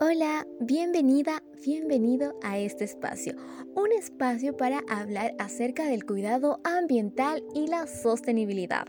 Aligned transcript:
Hola, 0.00 0.46
bienvenida, 0.60 1.42
bienvenido 1.66 2.38
a 2.44 2.56
este 2.56 2.84
espacio, 2.84 3.34
un 3.74 3.90
espacio 3.90 4.56
para 4.56 4.80
hablar 4.88 5.34
acerca 5.40 5.86
del 5.86 6.06
cuidado 6.06 6.60
ambiental 6.62 7.42
y 7.52 7.66
la 7.66 7.88
sostenibilidad. 7.88 8.86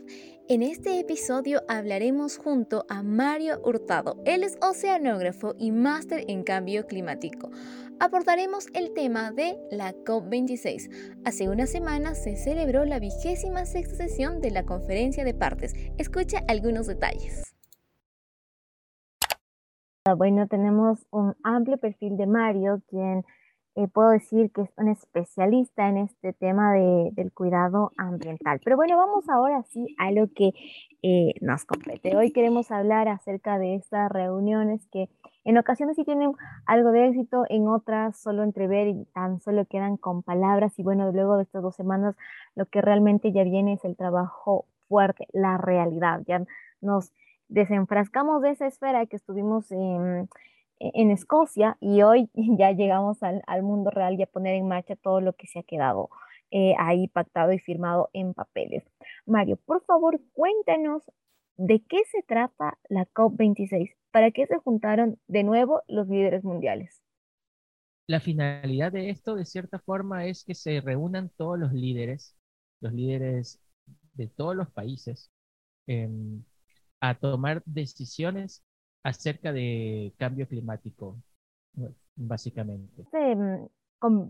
En 0.48 0.62
este 0.62 1.00
episodio 1.00 1.62
hablaremos 1.66 2.38
junto 2.38 2.86
a 2.88 3.02
Mario 3.02 3.60
Hurtado, 3.64 4.22
él 4.24 4.44
es 4.44 4.56
oceanógrafo 4.62 5.56
y 5.58 5.72
máster 5.72 6.26
en 6.28 6.44
cambio 6.44 6.86
climático. 6.86 7.50
Abordaremos 7.98 8.68
el 8.72 8.94
tema 8.94 9.32
de 9.32 9.58
la 9.72 9.92
COP26. 9.92 11.18
Hace 11.24 11.48
una 11.48 11.66
semana 11.66 12.14
se 12.14 12.36
celebró 12.36 12.84
la 12.84 13.00
vigésima 13.00 13.66
sexta 13.66 13.96
sesión 13.96 14.40
de 14.40 14.52
la 14.52 14.64
conferencia 14.64 15.24
de 15.24 15.34
partes. 15.34 15.74
Escucha 15.98 16.44
algunos 16.46 16.86
detalles. 16.86 17.50
Bueno, 20.16 20.46
tenemos 20.48 21.06
un 21.10 21.34
amplio 21.42 21.78
perfil 21.78 22.16
de 22.16 22.26
Mario, 22.26 22.82
quien 22.88 23.24
eh, 23.76 23.86
puedo 23.86 24.10
decir 24.10 24.50
que 24.50 24.62
es 24.62 24.70
un 24.76 24.88
especialista 24.88 25.88
en 25.88 25.98
este 25.98 26.32
tema 26.32 26.72
de, 26.72 27.10
del 27.12 27.32
cuidado 27.32 27.92
ambiental. 27.96 28.60
Pero 28.64 28.76
bueno, 28.76 28.96
vamos 28.96 29.28
ahora 29.28 29.62
sí 29.68 29.94
a 29.98 30.10
lo 30.10 30.28
que 30.34 30.52
eh, 31.02 31.34
nos 31.40 31.64
compete. 31.64 32.16
Hoy 32.16 32.32
queremos 32.32 32.70
hablar 32.70 33.08
acerca 33.08 33.58
de 33.58 33.76
estas 33.76 34.10
reuniones 34.10 34.86
que 34.90 35.08
en 35.44 35.56
ocasiones 35.56 35.96
sí 35.96 36.04
tienen 36.04 36.32
algo 36.66 36.90
de 36.90 37.08
éxito, 37.08 37.44
en 37.48 37.68
otras 37.68 38.20
solo 38.20 38.42
entrever 38.42 38.88
y 38.88 39.04
tan 39.14 39.40
solo 39.40 39.64
quedan 39.66 39.96
con 39.96 40.22
palabras. 40.22 40.78
Y 40.78 40.82
bueno, 40.82 41.10
luego 41.12 41.36
de 41.36 41.44
estas 41.44 41.62
dos 41.62 41.76
semanas, 41.76 42.16
lo 42.56 42.66
que 42.66 42.82
realmente 42.82 43.32
ya 43.32 43.44
viene 43.44 43.74
es 43.74 43.84
el 43.84 43.96
trabajo 43.96 44.66
fuerte, 44.88 45.26
la 45.32 45.56
realidad. 45.58 46.22
Ya 46.26 46.44
nos 46.80 47.12
desenfrascamos 47.50 48.42
de 48.42 48.50
esa 48.50 48.66
esfera 48.66 49.06
que 49.06 49.16
estuvimos 49.16 49.70
en, 49.72 50.28
en 50.78 51.10
Escocia 51.10 51.76
y 51.80 52.02
hoy 52.02 52.30
ya 52.34 52.72
llegamos 52.72 53.22
al, 53.22 53.42
al, 53.46 53.62
mundo 53.62 53.90
real 53.90 54.18
y 54.18 54.22
a 54.22 54.26
poner 54.26 54.54
en 54.54 54.68
marcha 54.68 54.96
todo 54.96 55.20
lo 55.20 55.34
que 55.34 55.46
se 55.46 55.58
ha 55.58 55.62
quedado 55.62 56.08
eh, 56.52 56.74
ahí 56.78 57.06
pactado 57.06 57.52
y 57.52 57.60
firmado 57.60 58.10
en 58.12 58.34
papeles. 58.34 58.84
Mario, 59.24 59.56
por 59.56 59.84
favor, 59.84 60.20
cuéntanos 60.32 61.04
de 61.56 61.80
qué 61.88 61.98
se 62.10 62.22
trata 62.22 62.76
la 62.88 63.06
COP26, 63.06 63.94
para 64.10 64.32
qué 64.32 64.46
se 64.46 64.58
juntaron 64.58 65.20
de 65.28 65.44
nuevo 65.44 65.82
los 65.86 66.08
líderes 66.08 66.42
mundiales. 66.42 67.00
La 68.08 68.18
finalidad 68.18 68.90
de 68.90 69.10
esto, 69.10 69.36
de 69.36 69.44
cierta 69.44 69.78
forma, 69.78 70.26
es 70.26 70.42
que 70.42 70.56
se 70.56 70.80
reúnan 70.80 71.30
todos 71.36 71.56
los 71.56 71.72
líderes, 71.72 72.34
los 72.80 72.92
líderes 72.92 73.60
de 74.14 74.26
todos 74.26 74.56
los 74.56 74.68
países, 74.72 75.30
eh, 75.86 76.08
a 77.00 77.14
tomar 77.14 77.62
decisiones 77.64 78.62
acerca 79.02 79.52
de 79.52 80.12
cambio 80.18 80.46
climático, 80.46 81.16
básicamente. 82.14 83.04
Mm, 83.12 83.66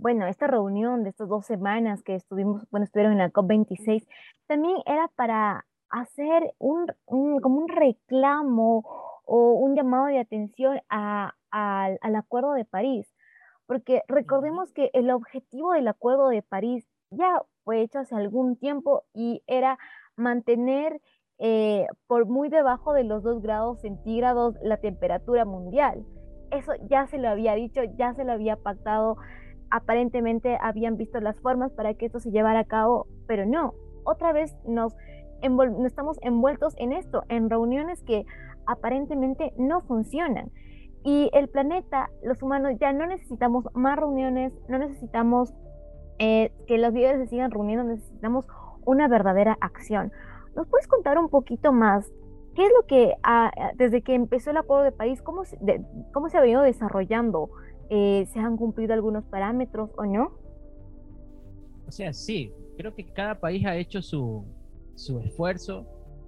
bueno, 0.00 0.26
esta 0.26 0.46
reunión 0.46 1.04
de 1.04 1.10
estas 1.10 1.28
dos 1.28 1.46
semanas 1.46 2.02
que 2.02 2.14
estuvimos, 2.14 2.66
bueno, 2.70 2.84
estuvieron 2.84 3.12
en 3.12 3.18
la 3.18 3.30
COP26, 3.30 4.06
también 4.46 4.76
era 4.86 5.08
para 5.08 5.66
hacer 5.90 6.54
un, 6.58 6.86
como 7.04 7.60
un 7.60 7.68
reclamo 7.68 8.84
o 9.24 9.52
un 9.52 9.76
llamado 9.76 10.06
de 10.06 10.18
atención 10.18 10.80
al 10.88 12.16
Acuerdo 12.16 12.54
de 12.54 12.64
París, 12.64 13.12
porque 13.66 14.02
recordemos 14.08 14.72
que 14.72 14.90
el 14.92 15.10
objetivo 15.10 15.72
del 15.72 15.88
Acuerdo 15.88 16.28
de 16.28 16.42
París 16.42 16.86
ya 17.10 17.42
fue 17.64 17.82
hecho 17.82 18.00
hace 18.00 18.14
algún 18.14 18.56
tiempo 18.56 19.04
y 19.12 19.42
era 19.46 19.78
mantener 20.16 21.00
eh, 21.42 21.86
por 22.06 22.26
muy 22.26 22.50
debajo 22.50 22.92
de 22.92 23.02
los 23.02 23.22
2 23.22 23.40
grados 23.40 23.80
centígrados 23.80 24.56
la 24.62 24.76
temperatura 24.76 25.46
mundial. 25.46 26.04
Eso 26.50 26.72
ya 26.88 27.06
se 27.06 27.18
lo 27.18 27.28
había 27.28 27.54
dicho, 27.54 27.80
ya 27.96 28.12
se 28.14 28.24
lo 28.24 28.32
había 28.32 28.56
pactado, 28.56 29.16
aparentemente 29.70 30.58
habían 30.60 30.96
visto 30.96 31.18
las 31.20 31.40
formas 31.40 31.72
para 31.72 31.94
que 31.94 32.06
esto 32.06 32.20
se 32.20 32.30
llevara 32.30 32.60
a 32.60 32.64
cabo, 32.64 33.06
pero 33.26 33.46
no, 33.46 33.72
otra 34.04 34.32
vez 34.32 34.54
nos, 34.66 34.94
estamos 35.86 36.18
envueltos 36.20 36.74
en 36.76 36.92
esto, 36.92 37.22
en 37.28 37.48
reuniones 37.48 38.02
que 38.02 38.26
aparentemente 38.66 39.54
no 39.56 39.80
funcionan. 39.80 40.50
Y 41.02 41.30
el 41.32 41.48
planeta, 41.48 42.10
los 42.22 42.42
humanos, 42.42 42.74
ya 42.78 42.92
no 42.92 43.06
necesitamos 43.06 43.64
más 43.72 43.96
reuniones, 43.96 44.52
no 44.68 44.78
necesitamos 44.78 45.54
eh, 46.18 46.52
que 46.66 46.76
los 46.76 46.92
líderes 46.92 47.22
se 47.22 47.28
sigan 47.28 47.50
reuniendo, 47.50 47.84
necesitamos 47.84 48.46
una 48.84 49.08
verdadera 49.08 49.56
acción. 49.62 50.12
¿Nos 50.54 50.66
puedes 50.68 50.86
contar 50.86 51.18
un 51.18 51.28
poquito 51.28 51.72
más? 51.72 52.10
¿Qué 52.54 52.66
es 52.66 52.72
lo 52.78 52.86
que, 52.86 53.14
ah, 53.22 53.50
ah, 53.56 53.72
desde 53.76 54.02
que 54.02 54.14
empezó 54.14 54.50
el 54.50 54.56
Acuerdo 54.56 54.84
de 54.84 54.92
París, 54.92 55.22
cómo 55.22 55.44
se, 55.44 55.56
cómo 56.12 56.28
se 56.28 56.38
ha 56.38 56.40
venido 56.40 56.62
desarrollando? 56.62 57.50
Eh, 57.90 58.26
¿Se 58.32 58.38
han 58.38 58.56
cumplido 58.56 58.92
algunos 58.92 59.24
parámetros 59.24 59.90
o 59.96 60.04
no? 60.04 60.32
O 61.86 61.92
sea, 61.92 62.12
sí, 62.12 62.52
creo 62.76 62.94
que 62.94 63.04
cada 63.04 63.40
país 63.40 63.64
ha 63.66 63.76
hecho 63.76 64.02
su, 64.02 64.44
su 64.94 65.20
esfuerzo, 65.20 65.86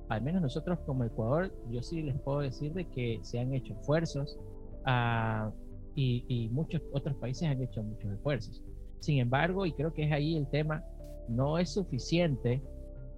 al 0.08 0.22
menos 0.22 0.42
nosotros 0.42 0.78
como 0.86 1.04
Ecuador, 1.04 1.52
yo 1.70 1.82
sí 1.82 2.02
les 2.02 2.18
puedo 2.20 2.40
decir 2.40 2.72
de 2.72 2.88
que 2.88 3.20
se 3.22 3.38
han 3.38 3.52
hecho 3.54 3.74
esfuerzos 3.74 4.38
uh, 4.86 5.50
y, 5.94 6.24
y, 6.28 6.48
muchos 6.48 6.82
otros 6.92 7.16
países 7.16 7.48
han 7.48 7.62
hecho 7.62 7.82
muchos 7.82 8.12
esfuerzos. 8.12 8.62
Sin 9.00 9.18
embargo, 9.18 9.66
y 9.66 9.72
creo 9.72 9.92
que 9.92 10.04
es 10.04 10.12
ahí 10.12 10.36
el 10.36 10.48
tema, 10.48 10.84
no 11.28 11.58
es 11.58 11.70
suficiente 11.70 12.62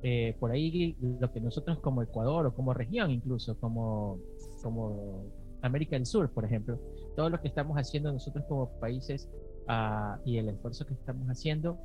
eh, 0.07 0.37
por 0.39 0.51
ahí 0.51 0.95
lo 1.01 1.33
que 1.33 1.41
nosotros 1.41 1.79
como 1.79 2.03
Ecuador 2.03 2.45
o 2.45 2.55
como 2.55 2.75
región 2.75 3.11
incluso, 3.11 3.59
como, 3.59 4.19
como 4.63 5.25
América 5.63 5.97
del 5.97 6.05
Sur, 6.05 6.31
por 6.31 6.45
ejemplo, 6.45 6.79
todo 7.17 7.31
lo 7.31 7.41
que 7.41 7.49
estamos 7.49 7.79
haciendo 7.79 8.13
nosotros 8.13 8.45
como 8.47 8.69
países 8.81 9.31
uh, 9.67 10.21
y 10.27 10.37
el 10.37 10.51
esfuerzo 10.51 10.87
que 10.87 10.93
estamos 10.93 11.27
haciendo 11.29 11.79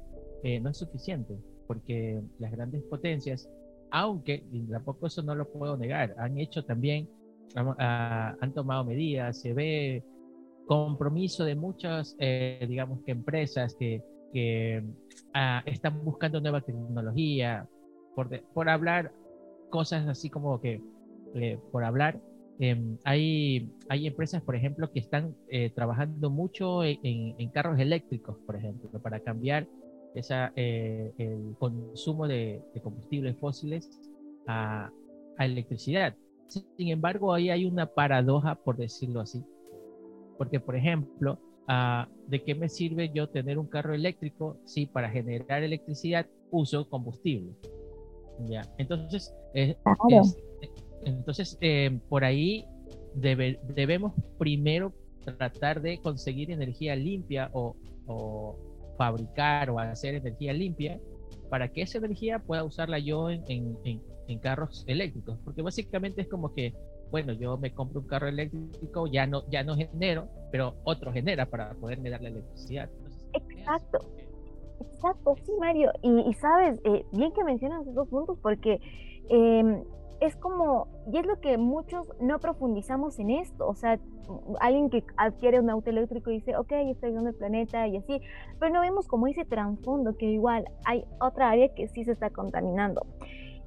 eh, 0.44 0.60
no 0.60 0.70
es 0.70 0.78
suficiente, 0.78 1.34
porque 1.66 2.22
las 2.40 2.52
grandes 2.52 2.84
potencias, 2.84 3.50
aunque 3.90 4.44
tampoco 4.70 5.08
eso 5.08 5.24
no 5.24 5.34
lo 5.34 5.50
puedo 5.50 5.78
negar, 5.78 6.14
han 6.18 6.38
hecho 6.38 6.66
también, 6.66 7.08
uh, 7.56 7.74
han 7.80 8.54
tomado 8.54 8.84
medidas, 8.84 9.40
se 9.40 9.54
ve 9.54 10.04
compromiso 10.66 11.46
de 11.46 11.56
muchas, 11.56 12.18
eh, 12.20 12.66
digamos 12.68 13.00
que 13.06 13.12
empresas 13.12 13.76
que, 13.80 14.04
que 14.34 14.84
uh, 15.34 15.70
están 15.70 16.04
buscando 16.04 16.42
nueva 16.42 16.60
tecnología, 16.60 17.66
por, 18.54 18.70
hablar 18.70 19.12
cosas 19.70 20.08
así 20.08 20.30
como 20.30 20.60
que, 20.60 20.82
eh, 21.36 21.60
por 21.72 21.84
hablar, 21.84 22.20
em, 22.60 22.98
hay, 23.04 23.72
hay 23.88 24.08
empresas, 24.08 24.42
por 24.42 24.56
ejemplo, 24.56 24.92
que 24.92 25.00
están 25.00 25.36
eh, 25.50 25.70
trabajando 25.70 26.30
mucho 26.30 26.84
en, 26.84 27.50
carros 27.50 27.80
eléctricos, 27.80 28.38
por 28.46 28.56
ejemplo, 28.56 28.90
para 29.02 29.20
cambiar 29.22 29.68
esa, 30.16 30.52
eh, 30.56 31.14
el 31.18 31.56
consumo 31.58 32.28
de, 32.28 32.62
combustibles 32.84 33.38
fósiles 33.38 33.90
a, 34.48 34.92
a, 35.38 35.46
electricidad. 35.46 36.16
Sin 36.48 36.90
embargo, 36.90 37.34
ahí 37.34 37.52
hay 37.52 37.66
una 37.66 37.86
paradoja, 37.86 38.56
por 38.56 38.76
decirlo 38.76 39.22
así, 39.22 39.44
porque, 40.38 40.60
por 40.60 40.76
ejemplo, 40.76 41.38
ah, 41.68 42.08
¿de 42.28 42.44
qué 42.44 42.56
me 42.56 42.70
sirve 42.70 43.12
yo 43.14 43.30
tener 43.30 43.60
un 43.60 43.68
carro 43.68 43.94
eléctrico 43.94 44.58
si 44.66 44.88
para 44.88 45.10
generar 45.10 45.64
electricidad 45.64 46.26
uso 46.50 46.90
combustible? 46.90 47.54
Ya, 48.48 48.62
entonces, 48.78 49.34
entonces 51.04 51.58
eh, 51.62 52.00
por 52.08 52.24
ahí 52.24 52.66
debemos 53.14 54.14
primero 54.38 54.94
tratar 55.24 55.82
de 55.82 56.00
conseguir 56.00 56.52
energía 56.52 56.96
limpia 56.96 57.50
o, 57.54 57.76
fabricar 58.98 59.70
o 59.70 59.80
hacer 59.80 60.16
energía 60.16 60.52
limpia 60.52 61.00
para 61.50 61.70
que 61.70 61.82
esa 61.82 62.00
energía 62.00 62.40
pueda 62.40 62.64
usarla 62.64 63.00
yo 63.00 63.30
en, 63.30 63.44
en, 63.48 64.40
carros 64.40 64.84
eléctricos, 64.88 65.40
porque 65.44 65.64
básicamente 65.64 66.22
es 66.22 66.28
como 66.28 66.54
que, 66.54 66.76
bueno, 67.10 67.34
yo 67.34 67.58
me 67.58 67.74
compro 67.74 68.02
un 68.02 68.08
carro 68.08 68.28
eléctrico, 68.28 69.08
ya 69.08 69.26
no, 69.26 69.50
ya 69.50 69.64
no 69.64 69.76
genero, 69.76 70.28
pero 70.52 70.76
otro 70.84 71.12
genera 71.12 71.48
para 71.48 71.74
poderme 71.74 72.12
dar 72.12 72.22
la 72.22 72.30
electricidad. 72.30 72.90
Exacto. 73.34 74.00
Exacto, 74.80 75.36
sí, 75.44 75.52
Mario. 75.60 75.92
Y, 76.02 76.34
sabes, 76.36 76.80
eh, 76.84 77.06
bien 77.12 77.32
que 77.34 77.44
mencionas 77.44 77.82
esos 77.82 77.96
dos 77.96 78.08
puntos 78.10 78.38
porque 78.42 78.80
em, 79.30 79.84
es 80.20 80.36
como, 80.36 80.88
y 81.12 81.18
es 81.18 81.26
lo 81.26 81.40
que 81.40 81.58
muchos 81.58 82.12
no 82.20 82.40
profundizamos 82.40 83.20
en 83.20 83.32
esto. 83.32 83.68
O 83.68 83.76
sea, 83.76 84.00
alguien 84.60 84.90
que 84.90 85.04
adquiere 85.18 85.60
un 85.60 85.70
auto 85.70 85.90
eléctrico 85.90 86.30
y 86.30 86.36
dice, 86.36 86.56
ok, 86.58 86.72
estoy 86.72 87.10
ayudando 87.10 87.30
el 87.30 87.36
planeta 87.36 87.88
y 87.88 87.98
así, 87.98 88.22
pero 88.60 88.74
no 88.74 88.82
vemos 88.82 89.08
como 89.08 89.28
ese 89.28 89.46
trasfondo 89.46 90.18
que 90.18 90.26
igual 90.26 90.66
hay 90.86 91.06
otra 91.20 91.50
área 91.50 91.74
que 91.74 91.88
sí 91.88 92.04
se 92.04 92.12
está 92.12 92.30
contaminando. 92.30 93.06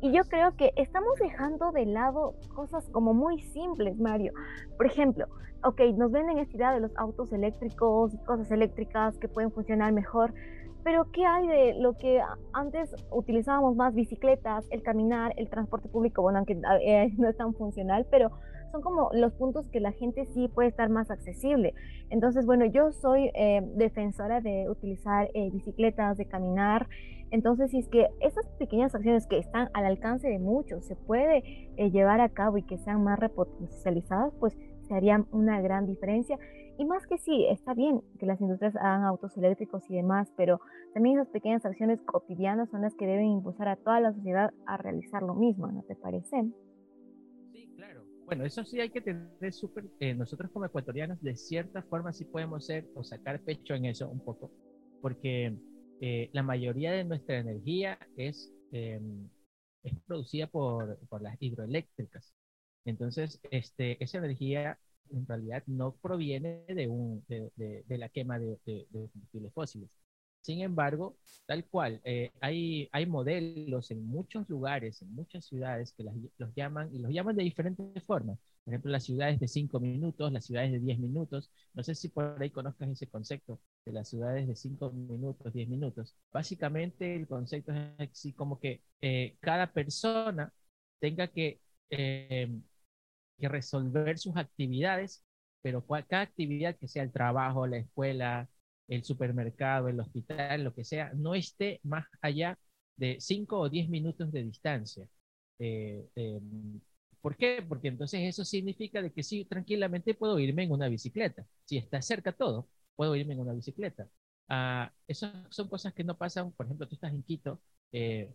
Y 0.01 0.11
yo 0.11 0.25
creo 0.25 0.57
que 0.57 0.73
estamos 0.77 1.17
dejando 1.21 1.71
de 1.71 1.87
lado 1.87 2.35
cosas 2.55 2.89
como 2.91 3.15
muy 3.15 3.41
simples, 3.41 3.99
Mario. 3.99 4.33
Por 4.77 4.87
ejemplo, 4.87 5.27
ok, 5.65 5.81
nos 5.95 6.11
venden 6.11 6.39
esta 6.39 6.57
idea 6.57 6.73
de 6.73 6.81
los 6.81 6.97
autos 6.97 7.33
eléctricos 7.33 8.13
y 8.13 8.19
cosas 8.19 8.51
eléctricas 8.51 9.17
que 9.19 9.29
pueden 9.29 9.53
funcionar 9.53 9.93
mejor, 9.93 10.35
pero 10.85 11.11
¿qué 11.13 11.25
hay 11.25 11.47
de 11.47 11.75
lo 11.75 11.97
que 11.97 12.21
antes 12.53 12.95
utilizábamos 13.11 13.77
más 13.77 13.95
bicicletas, 13.95 14.67
el 14.71 14.83
caminar, 14.83 15.33
el 15.37 15.49
transporte 15.49 15.89
público? 15.89 16.23
Bueno, 16.23 16.39
aunque 16.39 16.61
eh, 16.85 17.13
no 17.19 17.29
es 17.29 17.37
tan 17.37 17.55
funcional, 17.55 18.07
pero 18.11 18.31
son 18.73 18.81
como 18.81 19.11
los 19.13 19.33
puntos 19.35 19.69
que 19.69 19.81
la 19.81 19.93
gente 19.93 20.27
sí 20.35 20.49
puede 20.49 20.71
estar 20.71 20.89
más 20.89 21.11
accesible. 21.11 21.75
Entonces, 22.11 22.47
bueno, 22.47 22.65
yo 22.65 22.91
soy 22.93 23.31
eh, 23.35 23.61
defensora 23.77 24.41
de 24.41 24.69
utilizar 24.69 25.29
eh, 25.35 25.51
bicicletas, 25.53 26.17
de 26.17 26.27
caminar. 26.27 26.89
Entonces, 27.31 27.71
si 27.71 27.79
es 27.79 27.89
que 27.89 28.09
esas 28.21 28.47
pequeñas 28.59 28.95
acciones 28.95 29.27
que 29.27 29.39
están 29.39 29.69
al 29.75 29.85
alcance 29.85 30.29
de 30.29 30.39
muchos 30.39 30.85
se 30.85 30.97
puede 30.97 31.71
eh, 31.77 31.91
llevar 31.91 32.21
a 32.21 32.31
cabo 32.31 32.57
y 32.59 32.63
que 32.63 32.79
sean 32.79 33.05
más 33.05 33.19
repotencializadas, 33.19 34.33
pues 34.41 34.57
se 34.93 34.97
haría 34.97 35.27
una 35.33 35.61
gran 35.63 35.87
diferencia. 35.87 36.39
Y 36.79 36.85
más 36.85 37.07
que 37.07 37.17
sí, 37.19 37.47
está 37.49 37.73
bien 37.73 38.03
que 38.19 38.27
las 38.27 38.41
industrias 38.41 38.77
hagan 38.77 39.05
autos 39.05 39.37
eléctricos 39.39 39.83
y 39.89 39.97
demás, 39.97 40.31
pero 40.37 40.61
también 40.93 41.19
esas 41.19 41.33
pequeñas 41.33 41.65
acciones 41.65 42.01
cotidianas 42.03 42.71
son 42.71 42.83
las 42.83 42.95
que 42.95 43.07
deben 43.07 43.27
impulsar 43.27 43.69
a 43.69 43.77
toda 43.77 44.01
la 44.01 44.13
sociedad 44.13 44.53
a 44.67 44.77
realizar 44.77 45.23
lo 45.23 45.35
mismo, 45.35 45.71
¿no 45.71 45.83
te 45.85 45.97
parece? 45.97 46.45
Sí, 47.53 47.73
claro. 47.77 48.05
Bueno, 48.27 48.45
eso 48.45 48.65
sí 48.65 48.81
hay 48.81 48.91
que 48.91 49.01
tener 49.01 49.53
súper, 49.53 49.87
eh, 50.01 50.15
nosotros 50.15 50.51
como 50.51 50.67
ecuatorianos 50.67 51.23
de 51.23 51.37
cierta 51.37 51.83
forma 51.83 52.13
sí 52.13 52.25
podemos 52.27 52.67
ser 52.67 52.87
o 52.95 53.03
sacar 53.03 53.41
pecho 53.41 53.75
en 53.75 53.87
eso 53.87 54.11
un 54.11 54.21
poco, 54.21 54.51
porque 55.01 55.57
eh, 56.01 56.29
la 56.33 56.43
mayoría 56.43 56.93
de 56.93 57.05
nuestra 57.05 57.39
energía 57.39 57.99
es, 58.17 58.53
em, 58.73 59.29
es 59.85 59.99
producida 60.07 60.47
por, 60.49 60.99
por 61.09 61.23
las 61.23 61.37
hidroeléctricas. 61.41 62.35
Entonces, 62.85 63.41
este, 63.51 64.03
esa 64.03 64.19
energía 64.19 64.79
en 65.11 65.27
realidad 65.27 65.63
no 65.67 65.95
proviene 65.97 66.65
de, 66.69 66.89
un, 66.89 67.25
de, 67.29 67.51
de, 67.87 67.99
la 67.99 68.09
quema 68.09 68.39
de, 68.39 68.59
combustibles 68.93 69.53
fósiles. 69.53 69.91
Sin 70.41 70.61
embargo, 70.61 71.17
tal 71.47 71.65
cual, 71.67 72.01
eh, 72.05 72.33
hay, 72.41 72.89
hay 72.91 73.07
modelos 73.07 73.91
en 73.93 74.05
muchos 74.05 74.49
lugares, 74.49 75.01
en 75.01 75.15
muchas 75.15 75.45
ciudades 75.45 75.93
que 75.93 76.03
los 76.03 76.55
llaman, 76.57 76.93
y 76.93 76.99
los 76.99 77.13
llaman 77.13 77.37
de 77.37 77.45
diferentes 77.45 78.03
formas. 78.03 78.39
Por 78.65 78.75
ejemplo, 78.75 78.91
las 78.91 79.05
ciudades 79.05 79.39
de 79.39 79.47
5 79.47 79.79
minutos, 79.79 80.33
las 80.33 80.45
ciudades 80.45 80.73
de 80.73 80.81
10 80.81 80.99
minutos. 80.99 81.51
No 81.75 81.83
sé 81.85 81.95
si 81.95 82.09
por 82.09 82.41
ahí 82.41 82.51
conozcas 82.51 82.89
ese 82.89 83.07
concepto 83.07 83.61
de 83.85 83.93
las 83.93 84.09
ciudades 84.09 84.49
de 84.49 84.57
5 84.57 84.91
minutos, 84.93 85.53
10 85.53 85.69
minutos. 85.69 86.17
Básicamente 86.33 87.15
el 87.15 87.29
concepto 87.29 87.73
es 87.73 88.11
así 88.11 88.33
como 88.33 88.59
que 88.59 88.83
eh, 89.01 89.37
cada 89.41 89.73
persona 89.73 90.53
tenga 91.01 91.29
que 91.29 91.61
eh, 91.91 92.49
que 93.39 93.49
resolver 93.49 94.19
sus 94.19 94.37
actividades, 94.37 95.25
pero 95.63 95.85
cada 95.87 96.23
actividad 96.23 96.77
que 96.77 96.89
sea 96.89 97.03
el 97.03 97.13
trabajo, 97.13 97.67
la 97.67 97.79
escuela, 97.79 98.49
el 98.89 99.05
supermercado, 99.05 99.89
el 99.89 100.01
hospital, 100.01 100.65
lo 100.65 100.75
que 100.75 100.85
sea, 100.85 101.13
no 101.15 101.35
esté 101.35 101.81
más 101.83 102.07
allá 102.21 102.59
de 102.97 103.17
5 103.21 103.59
o 103.61 103.69
10 103.69 103.89
minutos 103.89 104.31
de 104.33 104.43
distancia. 104.45 105.09
Eh, 105.59 106.07
em, 106.17 106.81
¿Por 107.21 107.37
qué? 107.37 107.65
Porque 107.67 107.89
entonces 107.89 108.21
eso 108.23 108.45
significa 108.45 109.01
de 109.01 109.13
que 109.13 109.23
sí, 109.23 109.45
tranquilamente 109.45 110.15
puedo 110.15 110.39
irme 110.39 110.65
en 110.65 110.73
una 110.73 110.89
bicicleta. 110.89 111.47
Si 111.65 111.77
está 111.79 112.03
cerca 112.03 112.33
todo, 112.33 112.69
puedo 112.97 113.15
irme 113.17 113.35
en 113.35 113.41
una 113.41 113.53
bicicleta. 113.53 114.09
Ah, 114.49 114.93
esas 115.07 115.33
son 115.51 115.69
cosas 115.69 115.95
que 115.95 116.05
no 116.05 116.19
pasan, 116.19 116.53
por 116.53 116.67
ejemplo, 116.67 116.89
tú 116.89 116.97
estás 116.97 117.13
en 117.13 117.23
Quito 117.23 117.63
eh, 117.93 118.35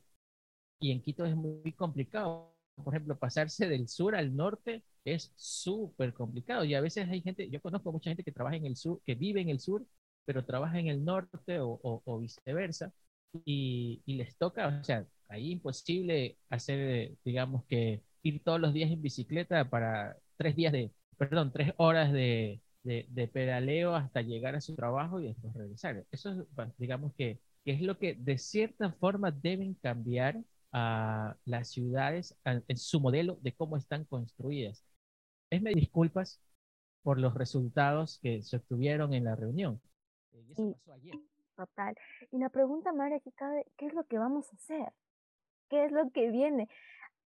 y 0.79 0.91
en 0.91 1.01
Quito 1.01 1.25
es 1.25 1.35
muy 1.35 1.73
complicado 1.73 2.56
por 2.83 2.93
ejemplo, 2.93 3.17
pasarse 3.17 3.67
del 3.67 3.87
sur 3.87 4.15
al 4.15 4.35
norte 4.35 4.83
es 5.05 5.31
súper 5.35 6.13
complicado 6.13 6.63
y 6.63 6.75
a 6.75 6.81
veces 6.81 7.07
hay 7.09 7.21
gente, 7.21 7.49
yo 7.49 7.61
conozco 7.61 7.91
mucha 7.91 8.09
gente 8.09 8.23
que 8.23 8.31
trabaja 8.31 8.55
en 8.55 8.65
el 8.65 8.75
sur, 8.75 9.01
que 9.05 9.15
vive 9.15 9.41
en 9.41 9.49
el 9.49 9.59
sur, 9.59 9.85
pero 10.25 10.45
trabaja 10.45 10.79
en 10.79 10.87
el 10.87 11.03
norte 11.03 11.59
o, 11.59 12.19
viceversa 12.19 12.93
y, 13.45 14.01
les 14.05 14.37
toca, 14.37 14.79
o 14.81 14.83
sea, 14.83 15.05
ahí 15.29 15.51
imposible 15.51 16.37
hacer, 16.49 17.15
digamos 17.23 17.65
que 17.65 18.03
ir 18.23 18.43
todos 18.43 18.59
los 18.59 18.73
días 18.73 18.91
en 18.91 19.01
bicicleta 19.01 19.69
para 19.69 20.17
tres 20.37 20.55
días 20.55 20.73
de, 20.73 20.91
perdón, 21.17 21.51
tres 21.53 21.73
horas 21.77 22.11
de, 22.11 22.61
de, 22.83 23.27
pedaleo 23.27 23.95
hasta 23.95 24.21
llegar 24.21 24.55
a 24.55 24.61
su 24.61 24.75
trabajo 24.75 25.19
y 25.19 25.27
después 25.27 25.53
regresar. 25.53 26.05
Eso, 26.11 26.47
digamos 26.77 27.13
que, 27.15 27.39
que 27.63 27.71
es 27.73 27.81
lo 27.81 27.97
que 27.97 28.15
de 28.15 28.37
cierta 28.37 28.91
forma 28.93 29.31
deben 29.31 29.73
cambiar 29.75 30.41
a 30.77 31.35
las 31.45 31.69
ciudades 31.69 32.37
en 32.43 32.77
su 32.77 32.99
modelo 32.99 33.37
de 33.41 33.53
cómo 33.53 33.77
están 33.77 34.05
construidas. 34.05 34.83
Es 35.49 35.61
me 35.61 35.71
disculpas 35.71 36.39
por 37.01 37.19
los 37.19 37.33
resultados 37.33 38.19
que 38.21 38.43
se 38.43 38.57
obtuvieron 38.57 39.13
en 39.13 39.23
la 39.23 39.35
reunión. 39.35 39.81
Eh, 40.33 40.43
y 40.47 40.51
eso 40.51 40.71
pasó 40.73 40.93
ayer. 40.93 41.15
Total. 41.55 41.95
Y 42.31 42.37
la 42.37 42.49
pregunta, 42.49 42.93
María, 42.93 43.17
aquí 43.17 43.31
cabe, 43.31 43.65
¿qué 43.77 43.87
es 43.87 43.93
lo 43.93 44.03
que 44.03 44.19
vamos 44.19 44.51
a 44.51 44.55
hacer? 44.55 44.93
¿Qué 45.69 45.85
es 45.85 45.91
lo 45.91 46.11
que 46.11 46.29
viene? 46.29 46.69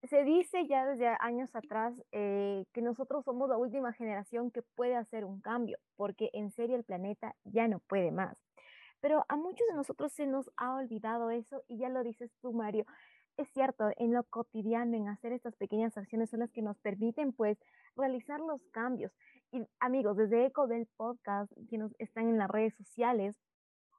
Se 0.09 0.25
dice 0.25 0.68
ya 0.68 0.85
desde 0.85 1.07
años 1.21 1.56
atrás 1.56 1.94
eh, 2.12 2.65
que 2.74 2.81
nosotros 2.81 3.24
somos 3.24 3.47
la 3.47 3.57
última 3.57 3.94
generación 3.94 4.51
que 4.51 4.63
puede 4.75 4.97
hacer 4.97 5.24
un 5.24 5.39
cambio, 5.39 5.77
porque 5.95 6.30
en 6.33 6.51
serio 6.51 6.75
el 6.75 6.83
planeta 6.83 7.35
ya 7.45 7.69
no 7.69 7.80
puede 7.80 8.12
más. 8.12 8.35
Pero 9.00 9.25
a 9.30 9.38
muchos 9.38 9.65
de 9.69 9.75
nosotros 9.75 10.12
se 10.12 10.25
nos 10.25 10.51
ha 10.57 10.75
olvidado 10.75 11.30
eso 11.31 11.63
y 11.69 11.77
ya 11.77 11.88
lo 11.88 12.03
dices 12.03 12.31
tú, 12.42 12.51
Mario 12.51 12.85
es 13.39 13.47
cierto, 13.53 13.89
en 13.95 14.13
lo 14.13 14.24
cotidiano, 14.25 14.97
en 14.97 15.07
hacer 15.07 15.31
estas 15.31 15.56
pequeñas 15.56 15.97
acciones 15.97 16.30
son 16.30 16.41
las 16.41 16.51
que 16.51 16.62
nos 16.62 16.77
permiten 16.80 17.31
pues 17.31 17.57
realizar 17.95 18.41
los 18.41 18.62
cambios. 18.71 19.13
Y 19.51 19.65
amigos, 19.80 20.18
desde 20.18 20.45
Eco 20.45 20.68
del 20.68 20.88
podcast, 20.97 21.50
que 21.69 21.77
nos 21.77 21.94
están 22.00 22.27
en 22.27 22.38
las 22.38 22.50
redes 22.50 22.75
sociales, 22.75 23.38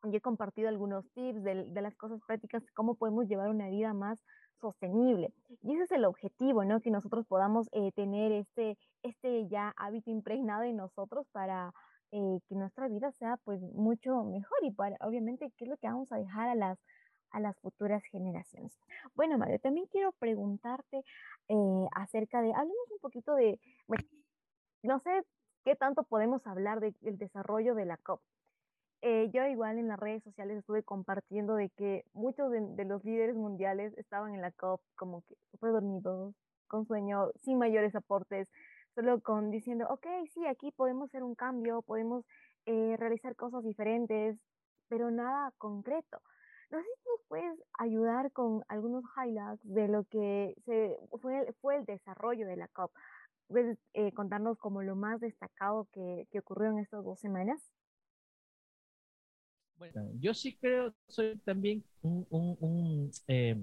yo 0.04 0.18
he 0.18 0.20
compartido 0.20 0.68
algunos 0.68 1.10
tips 1.12 1.42
de, 1.42 1.80
las 1.80 1.96
cosas 1.96 2.20
prácticas, 2.26 2.62
cómo 2.74 2.96
podemos 2.96 3.28
llevar 3.28 3.48
una 3.48 3.68
vida 3.68 3.94
más 3.94 4.22
sostenible. 4.60 5.32
Y 5.62 5.72
ese 5.72 5.84
es 5.84 5.92
el 5.92 6.04
objetivo, 6.04 6.64
¿no? 6.64 6.80
Que 6.80 6.90
nosotros 6.90 7.26
podamos 7.26 7.68
eh, 7.72 7.92
tener 7.92 8.32
este, 8.32 8.76
este 9.02 9.48
ya 9.48 9.72
hábito 9.78 10.10
impregnado 10.10 10.64
en 10.64 10.76
nosotros 10.76 11.26
para 11.32 11.72
eh, 12.12 12.40
que 12.46 12.54
nuestra 12.56 12.88
vida 12.88 13.10
sea 13.12 13.38
pues 13.44 13.60
mucho 13.62 14.22
mejor 14.24 14.58
y 14.62 14.70
para, 14.70 14.96
obviamente, 15.00 15.50
¿qué 15.56 15.64
es 15.64 15.70
lo 15.70 15.78
que 15.78 15.86
vamos 15.86 16.12
a 16.12 16.18
dejar 16.18 16.50
a 16.50 16.54
las 16.54 16.78
a 17.30 17.40
las 17.40 17.56
futuras 17.60 18.02
generaciones. 18.04 18.72
Bueno, 19.14 19.38
Mario, 19.38 19.58
también 19.60 19.86
quiero 19.86 20.12
preguntarte 20.12 21.04
eh, 21.48 21.86
acerca 21.94 22.42
de, 22.42 22.52
hablemos 22.52 22.90
un 22.90 22.98
poquito 23.00 23.34
de, 23.34 23.58
bueno, 23.86 24.04
no 24.82 25.00
sé 25.00 25.10
qué 25.64 25.76
tanto 25.76 26.04
podemos 26.04 26.46
hablar 26.46 26.80
del 26.80 27.18
desarrollo 27.18 27.74
de 27.74 27.84
la 27.84 27.96
COP. 27.98 28.20
Eh, 29.02 29.30
yo 29.32 29.46
igual 29.46 29.78
en 29.78 29.88
las 29.88 29.98
redes 29.98 30.22
sociales 30.22 30.58
estuve 30.58 30.82
compartiendo 30.82 31.54
de 31.54 31.70
que 31.70 32.04
muchos 32.12 32.50
de, 32.50 32.84
los 32.84 33.02
líderes 33.02 33.34
mundiales 33.34 33.96
estaban 33.96 34.34
en 34.34 34.42
la 34.42 34.52
COP 34.52 34.82
como 34.94 35.22
que 35.22 35.36
súper 35.50 35.72
dormidos, 35.72 36.34
con 36.68 36.86
sueño, 36.86 37.30
sin 37.42 37.58
mayores 37.58 37.94
aportes, 37.94 38.48
solo 38.94 39.20
con 39.20 39.50
diciendo, 39.50 39.86
ok, 39.88 40.06
sí, 40.32 40.46
aquí 40.46 40.70
podemos 40.72 41.08
hacer 41.08 41.22
un 41.22 41.34
cambio, 41.34 41.82
podemos 41.82 42.24
eh, 42.66 42.96
realizar 42.98 43.36
cosas 43.36 43.64
diferentes, 43.64 44.36
pero 44.88 45.10
nada 45.10 45.52
concreto. 45.56 46.20
No 46.70 46.78
sé 46.78 46.84
si 46.84 47.08
nos 47.10 47.20
puedes 47.28 47.58
ayudar 47.78 48.32
con 48.32 48.62
algunos 48.68 49.04
highlights 49.16 49.60
de 49.64 49.88
lo 49.88 50.04
que 50.04 50.54
se, 50.64 50.96
fue, 51.20 51.52
fue 51.60 51.76
el 51.76 51.84
desarrollo 51.84 52.46
de 52.46 52.56
la 52.56 52.68
COP. 52.68 52.92
¿Puedes 53.48 53.78
eh, 53.94 54.12
contarnos 54.12 54.56
como 54.58 54.82
lo 54.82 54.94
más 54.94 55.20
destacado 55.20 55.88
que, 55.92 56.28
que 56.30 56.38
ocurrió 56.38 56.70
en 56.70 56.78
estas 56.78 57.04
dos 57.04 57.18
semanas? 57.18 57.60
Bueno, 59.76 60.08
yo 60.20 60.34
sí 60.34 60.56
creo, 60.56 60.94
soy 61.08 61.38
también 61.38 61.82
un, 62.02 62.26
un, 62.30 63.10
eh, 63.26 63.56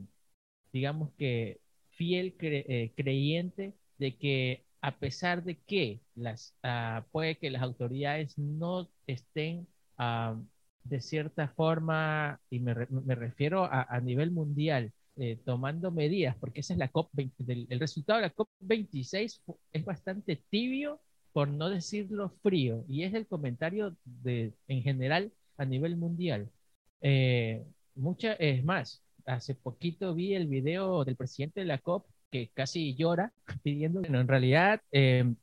digamos 0.73 1.13
que 1.13 1.61
fiel 1.91 2.35
eh, 2.41 2.91
creyente 2.97 3.73
de 3.97 4.17
que 4.17 4.65
a 4.81 4.97
pesar 4.97 5.43
de 5.43 5.57
que 5.59 6.01
las, 6.15 6.55
uh, 6.63 7.03
puede 7.11 7.37
que 7.37 7.49
las 7.49 7.61
autoridades 7.61 8.37
no 8.37 8.89
estén 9.05 9.67
uh, 9.99 10.41
de 10.89 11.01
cierta 11.01 11.47
forma, 11.49 12.39
y 12.49 12.59
me, 12.59 12.75
me 12.89 13.15
refiero 13.15 13.65
a, 13.65 13.83
a, 13.83 13.99
nivel 13.99 14.31
mundial, 14.31 14.91
eh, 15.17 15.39
tomando 15.45 15.91
medidas, 15.91 16.35
porque 16.37 16.59
esa 16.61 16.73
es 16.73 16.79
la 16.79 16.89
COP, 16.89 17.09
el 17.47 17.79
resultado 17.79 18.19
de 18.19 18.27
la 18.27 18.35
COP26 18.35 19.41
es 19.73 19.85
bastante 19.85 20.41
tibio, 20.49 21.01
por 21.33 21.47
no 21.47 21.69
decirlo 21.69 22.29
frío, 22.43 22.85
y 22.87 23.03
es 23.03 23.13
el 23.13 23.27
comentario 23.27 23.95
de, 24.05 24.53
en 24.67 24.83
general 24.83 25.31
a 25.57 25.65
nivel 25.65 25.97
mundial. 25.97 26.49
Eh, 27.01 27.63
mucha, 27.95 28.33
es 28.33 28.63
más, 28.63 29.03
hace 29.25 29.55
poquito 29.55 30.13
vi 30.13 30.35
el 30.35 30.47
video 30.47 31.03
del 31.03 31.15
presidente 31.15 31.61
de 31.61 31.65
la 31.65 31.79
COP 31.79 32.05
que 32.31 32.49
casi 32.53 32.95
llora 32.95 33.33
pidiendo, 33.63 34.01
bueno, 34.01 34.19
en 34.21 34.27
realidad, 34.27 34.81
eh, 34.91 35.33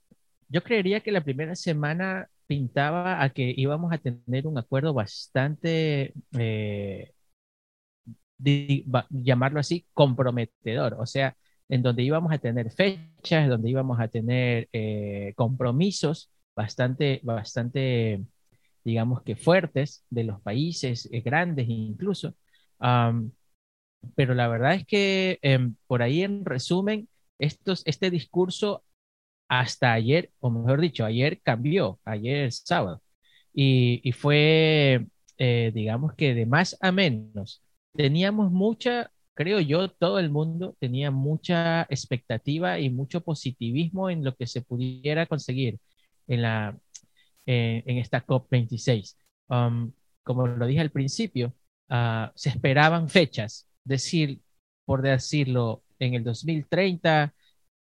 yo 0.48 0.62
creería 0.62 1.00
que 1.00 1.12
la 1.12 1.24
primera 1.24 1.56
semana 1.56 2.28
pintaba 2.46 3.22
a 3.22 3.30
que 3.30 3.52
íbamos 3.56 3.92
a 3.92 3.98
tener 3.98 4.46
un 4.46 4.58
acuerdo 4.58 4.94
bastante, 4.94 6.14
eh, 6.38 7.12
llamarlo 9.10 9.60
así, 9.60 9.86
comprometedor, 9.94 10.94
o 10.98 11.06
sea, 11.06 11.36
en 11.68 11.82
donde 11.82 12.02
íbamos 12.02 12.32
a 12.32 12.38
tener 12.38 12.70
fechas, 12.72 13.48
donde 13.48 13.70
íbamos 13.70 14.00
a 14.00 14.08
tener 14.08 14.68
eh, 14.72 15.32
compromisos 15.36 16.30
bastante, 16.54 17.20
bastante, 17.22 18.24
digamos 18.84 19.22
que 19.22 19.36
fuertes 19.36 20.04
de 20.10 20.24
los 20.24 20.40
países 20.42 21.08
eh, 21.12 21.20
grandes 21.20 21.66
incluso. 21.68 22.34
pero 24.14 24.34
la 24.34 24.48
verdad 24.48 24.74
es 24.74 24.86
que 24.86 25.38
em, 25.42 25.76
por 25.86 26.02
ahí 26.02 26.22
en 26.22 26.44
resumen, 26.44 27.08
este 27.38 28.10
discurso 28.10 28.84
hasta 29.48 29.92
ayer, 29.92 30.30
o 30.40 30.50
mejor 30.50 30.80
dicho, 30.80 31.04
ayer 31.04 31.40
cambió, 31.42 32.00
ayer 32.04 32.52
sábado, 32.52 33.02
y, 33.52 34.00
y 34.08 34.12
fue, 34.12 35.06
eh, 35.38 35.72
digamos 35.74 36.14
que 36.14 36.34
de 36.34 36.46
más 36.46 36.76
a 36.80 36.92
menos. 36.92 37.62
Teníamos 37.94 38.50
mucha, 38.50 39.10
creo 39.34 39.60
yo, 39.60 39.88
todo 39.90 40.18
el 40.18 40.30
mundo 40.30 40.76
tenía 40.80 41.10
mucha 41.10 41.82
expectativa 41.84 42.80
y 42.80 42.90
mucho 42.90 43.20
positivismo 43.22 44.10
en 44.10 44.24
lo 44.24 44.34
que 44.36 44.46
se 44.46 44.62
pudiera 44.62 45.26
conseguir 45.26 45.78
en, 46.26 46.42
la, 46.42 46.78
eh, 47.46 47.82
en 47.86 47.98
esta 47.98 48.24
COP26. 48.26 49.16
Um, 49.48 49.92
como 50.22 50.46
lo 50.46 50.66
dije 50.66 50.80
al 50.80 50.90
principio, 50.90 51.54
uh, 51.90 52.28
se 52.34 52.48
esperaban 52.50 53.08
fechas, 53.08 53.68
decir, 53.84 54.40
por 54.84 55.02
decirlo, 55.02 55.82
en 55.98 56.14
el 56.14 56.24
2030 56.24 57.34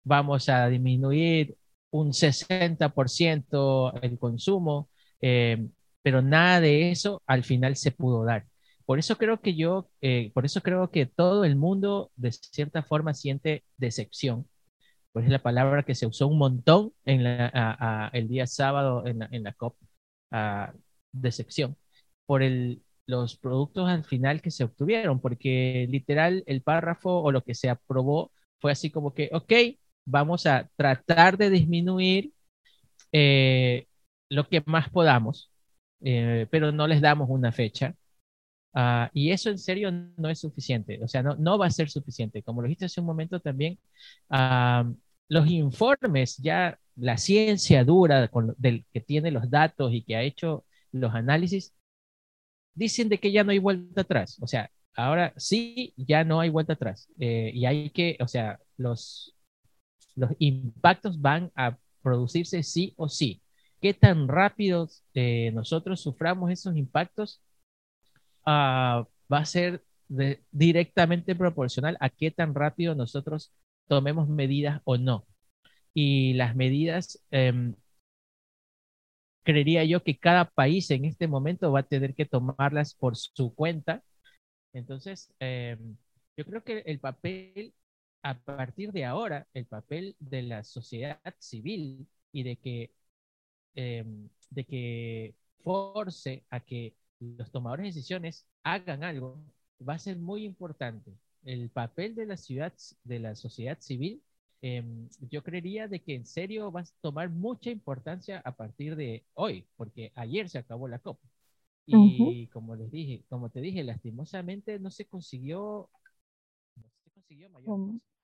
vamos 0.07 0.49
a 0.49 0.69
disminuir 0.69 1.57
un 1.91 2.13
60% 2.15 3.93
el 4.03 4.19
consumo, 4.19 4.89
eh, 5.21 5.69
pero 6.03 6.23
nada 6.23 6.61
de 6.61 6.91
eso 6.93 7.23
al 7.27 7.45
final 7.45 7.77
se 7.77 7.91
pudo 7.93 8.25
dar. 8.25 8.47
Por 8.85 8.99
eso 9.01 9.19
creo 9.19 9.41
que 9.41 9.57
yo, 9.57 9.91
eh, 10.01 10.31
por 10.35 10.45
eso 10.47 10.61
creo 10.63 10.91
que 10.91 11.07
todo 11.07 11.45
el 11.45 11.57
mundo 11.57 12.13
de 12.17 12.31
cierta 12.33 12.83
forma 12.85 13.15
siente 13.15 13.65
decepción, 13.77 14.49
pues 15.13 15.27
es 15.27 15.33
la 15.33 15.43
palabra 15.43 15.83
que 15.85 15.95
se 15.95 16.07
usó 16.07 16.29
un 16.29 16.39
montón 16.39 16.93
en 17.05 17.25
la, 17.25 18.11
el 18.13 18.29
día 18.29 18.47
sábado 18.47 19.07
en 19.07 19.21
la, 19.21 19.29
en 19.33 19.45
la 19.45 19.53
COP, 19.55 19.77
decepción, 21.13 21.77
por 22.27 22.43
el, 22.43 22.83
los 23.07 23.37
productos 23.37 23.89
al 23.89 24.05
final 24.05 24.43
que 24.43 24.51
se 24.51 24.65
obtuvieron, 24.65 25.21
porque 25.21 25.87
literal 25.91 26.43
el 26.47 26.63
párrafo 26.63 27.21
o 27.23 27.33
lo 27.33 27.43
que 27.43 27.55
se 27.55 27.69
aprobó 27.71 28.33
fue 28.61 28.73
así 28.73 28.91
como 28.91 29.15
que, 29.15 29.31
ok, 29.33 29.53
vamos 30.07 30.47
a 30.47 30.69
tratar 30.77 31.37
de 31.37 31.51
disminuir 31.51 32.33
eh, 33.13 33.87
lo 34.31 34.49
que 34.49 34.63
más 34.67 34.91
podamos, 34.91 35.53
eh, 36.01 36.47
pero 36.51 36.73
no 36.73 36.87
les 36.87 37.01
damos 37.01 37.29
una 37.31 37.53
fecha. 37.53 37.95
Uh, 38.75 39.09
y 39.15 39.31
eso 39.33 39.49
en 39.51 39.59
serio 39.59 39.91
no 39.91 40.29
es 40.29 40.41
suficiente, 40.41 41.03
o 41.03 41.09
sea, 41.09 41.23
no, 41.23 41.35
no 41.37 41.59
va 41.59 41.67
a 41.67 41.71
ser 41.71 41.89
suficiente. 41.91 42.43
Como 42.43 42.61
lo 42.63 42.69
dijiste 42.69 42.87
hace 42.87 43.01
un 43.01 43.07
momento 43.07 43.41
también, 43.41 43.79
uh, 44.31 44.95
los 45.29 45.49
informes, 45.51 46.37
ya 46.39 46.79
la 46.97 47.17
ciencia 47.19 47.85
dura 47.85 48.29
con, 48.29 48.55
del, 48.59 48.85
que 48.93 49.01
tiene 49.01 49.31
los 49.31 49.51
datos 49.51 49.93
y 49.95 50.03
que 50.03 50.17
ha 50.17 50.23
hecho 50.23 50.65
los 50.93 51.15
análisis, 51.15 51.75
dicen 52.75 53.09
de 53.09 53.19
que 53.19 53.33
ya 53.33 53.45
no 53.45 53.53
hay 53.53 53.59
vuelta 53.59 54.03
atrás. 54.03 54.39
O 54.41 54.47
sea, 54.47 54.71
ahora 54.97 55.33
sí, 55.37 55.95
ya 55.97 56.25
no 56.25 56.41
hay 56.41 56.51
vuelta 56.51 56.75
atrás. 56.75 57.09
Eh, 57.19 57.51
y 57.55 57.67
hay 57.67 57.91
que, 57.91 58.17
o 58.21 58.29
sea, 58.29 58.61
los, 58.77 59.36
los 60.17 60.31
impactos 60.39 61.21
van 61.21 61.53
a 61.55 61.79
producirse 62.03 62.63
sí 62.63 62.95
o 62.97 63.09
sí. 63.09 63.43
¿Qué 63.81 63.95
tan 63.95 64.29
rápido 64.29 64.89
eh, 65.15 65.53
nosotros 65.53 66.01
suframos 66.01 66.51
esos 66.51 66.77
impactos? 66.77 67.43
Uh, 68.47 69.05
va 69.31 69.39
a 69.41 69.45
ser 69.45 69.85
directamente 70.51 71.35
proporcional 71.35 71.97
a 72.01 72.09
qué 72.11 72.31
tan 72.31 72.55
rápido 72.55 72.95
nosotros 72.95 73.53
tomemos 73.89 74.29
medidas 74.29 74.81
o 74.85 74.97
no. 74.97 75.27
Y 75.95 76.35
las 76.35 76.55
medidas 76.57 77.25
eh, 77.31 77.73
creería 79.47 79.85
yo 79.85 80.03
que 80.03 80.19
cada 80.19 80.45
país 80.51 80.91
en 80.91 81.05
este 81.05 81.29
momento 81.29 81.73
va 81.73 81.81
a 81.81 81.83
tener 81.85 82.15
que 82.15 82.27
tomarlas 82.27 82.95
por 82.95 83.17
su 83.17 83.55
cuenta. 83.55 84.03
Entonces, 84.73 85.33
eh, 85.41 85.79
yo 86.37 86.45
creo 86.45 86.65
que 86.65 86.81
el 86.81 86.99
papel, 86.99 87.73
a 88.23 88.39
partir 88.39 88.93
de 88.93 89.05
ahora, 89.05 89.47
el 89.55 89.67
papel 89.67 90.17
de 90.21 90.43
la 90.43 90.65
sociedad 90.65 91.21
civil 91.39 92.07
y 92.33 92.43
de 92.43 92.57
que, 92.57 92.93
eh, 93.75 94.05
de 94.51 94.65
que 94.65 95.35
force 95.63 96.45
a 96.51 96.61
que 96.61 96.95
los 97.21 97.51
tomadores 97.51 97.85
de 97.85 97.89
decisiones 97.91 98.47
hagan 98.63 99.05
algo, 99.05 99.41
va 99.87 99.95
a 99.95 99.99
ser 99.99 100.17
muy 100.19 100.45
importante. 100.45 101.13
El 101.45 101.71
papel 101.71 102.15
de 102.15 102.27
la 102.27 102.37
ciudad, 102.37 102.73
de 103.05 103.19
la 103.21 103.35
sociedad 103.37 103.79
civil 103.81 104.23
Em, 104.63 105.09
yo 105.31 105.43
creería 105.43 105.87
de 105.87 106.01
que 106.03 106.15
en 106.15 106.27
serio 106.27 106.73
va 106.73 106.81
a 106.81 106.87
tomar 107.01 107.31
mucha 107.31 107.71
importancia 107.71 108.41
a 108.45 108.57
partir 108.57 108.97
de 108.97 109.25
hoy, 109.35 109.65
porque 109.77 110.13
ayer 110.15 110.49
se 110.49 110.59
acabó 110.59 110.89
la 110.89 110.99
Copa. 110.99 111.29
Y 111.87 112.49
como 112.49 112.75
les 112.75 112.91
dije, 112.91 113.25
como 113.29 113.49
te 113.49 113.61
dije, 113.61 113.85
lastimosamente 113.85 114.81
no 114.81 114.91
se 114.91 115.07
consiguió, 115.07 115.89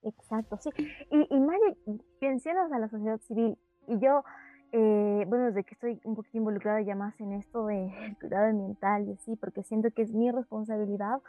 Exacto, 0.03 0.57
sí. 0.59 0.71
Y, 1.11 1.27
y 1.31 1.41
Mario, 1.41 1.77
mencionas 2.21 2.73
a 2.73 2.79
la 2.79 2.89
sociedad 2.89 3.21
civil, 3.21 3.57
y 3.87 3.99
yo, 3.99 4.25
eh, 4.73 5.25
bueno, 5.29 5.47
desde 5.47 5.65
que 5.65 5.75
estoy 5.75 6.01
un 6.05 6.15
poquito 6.15 6.39
involucrada 6.39 6.81
ya 6.81 6.95
más 6.95 7.19
en 7.21 7.33
esto 7.33 7.67
de 7.67 7.93
cuidado 8.21 8.47
ambiental 8.47 9.09
y 9.09 9.13
así, 9.13 9.37
porque 9.37 9.63
siento 9.63 9.91
que 9.91 10.03
es 10.03 10.13
mi 10.13 10.31
responsabilidad, 10.31 11.21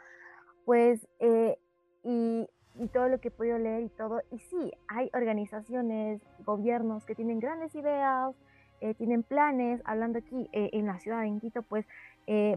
pues, 0.64 1.06
eh, 1.20 1.58
y 2.02 2.48
y 2.76 2.88
todo 2.88 3.06
lo 3.06 3.20
que 3.20 3.28
he 3.28 3.30
podido 3.30 3.56
leer 3.56 3.84
y 3.84 3.88
todo. 3.88 4.20
Y 4.32 4.40
sí, 4.40 4.72
hay 4.88 5.08
organizaciones, 5.14 6.20
gobiernos 6.44 7.04
que 7.04 7.14
tienen 7.14 7.38
grandes 7.38 7.72
ideas, 7.76 8.34
eh, 8.80 8.94
tienen 8.94 9.22
planes. 9.22 9.80
Hablando 9.84 10.18
aquí 10.18 10.48
en 10.52 10.86
la 10.86 10.98
ciudad 10.98 11.22
de 11.22 11.38
Quito, 11.38 11.62
pues 11.62 11.86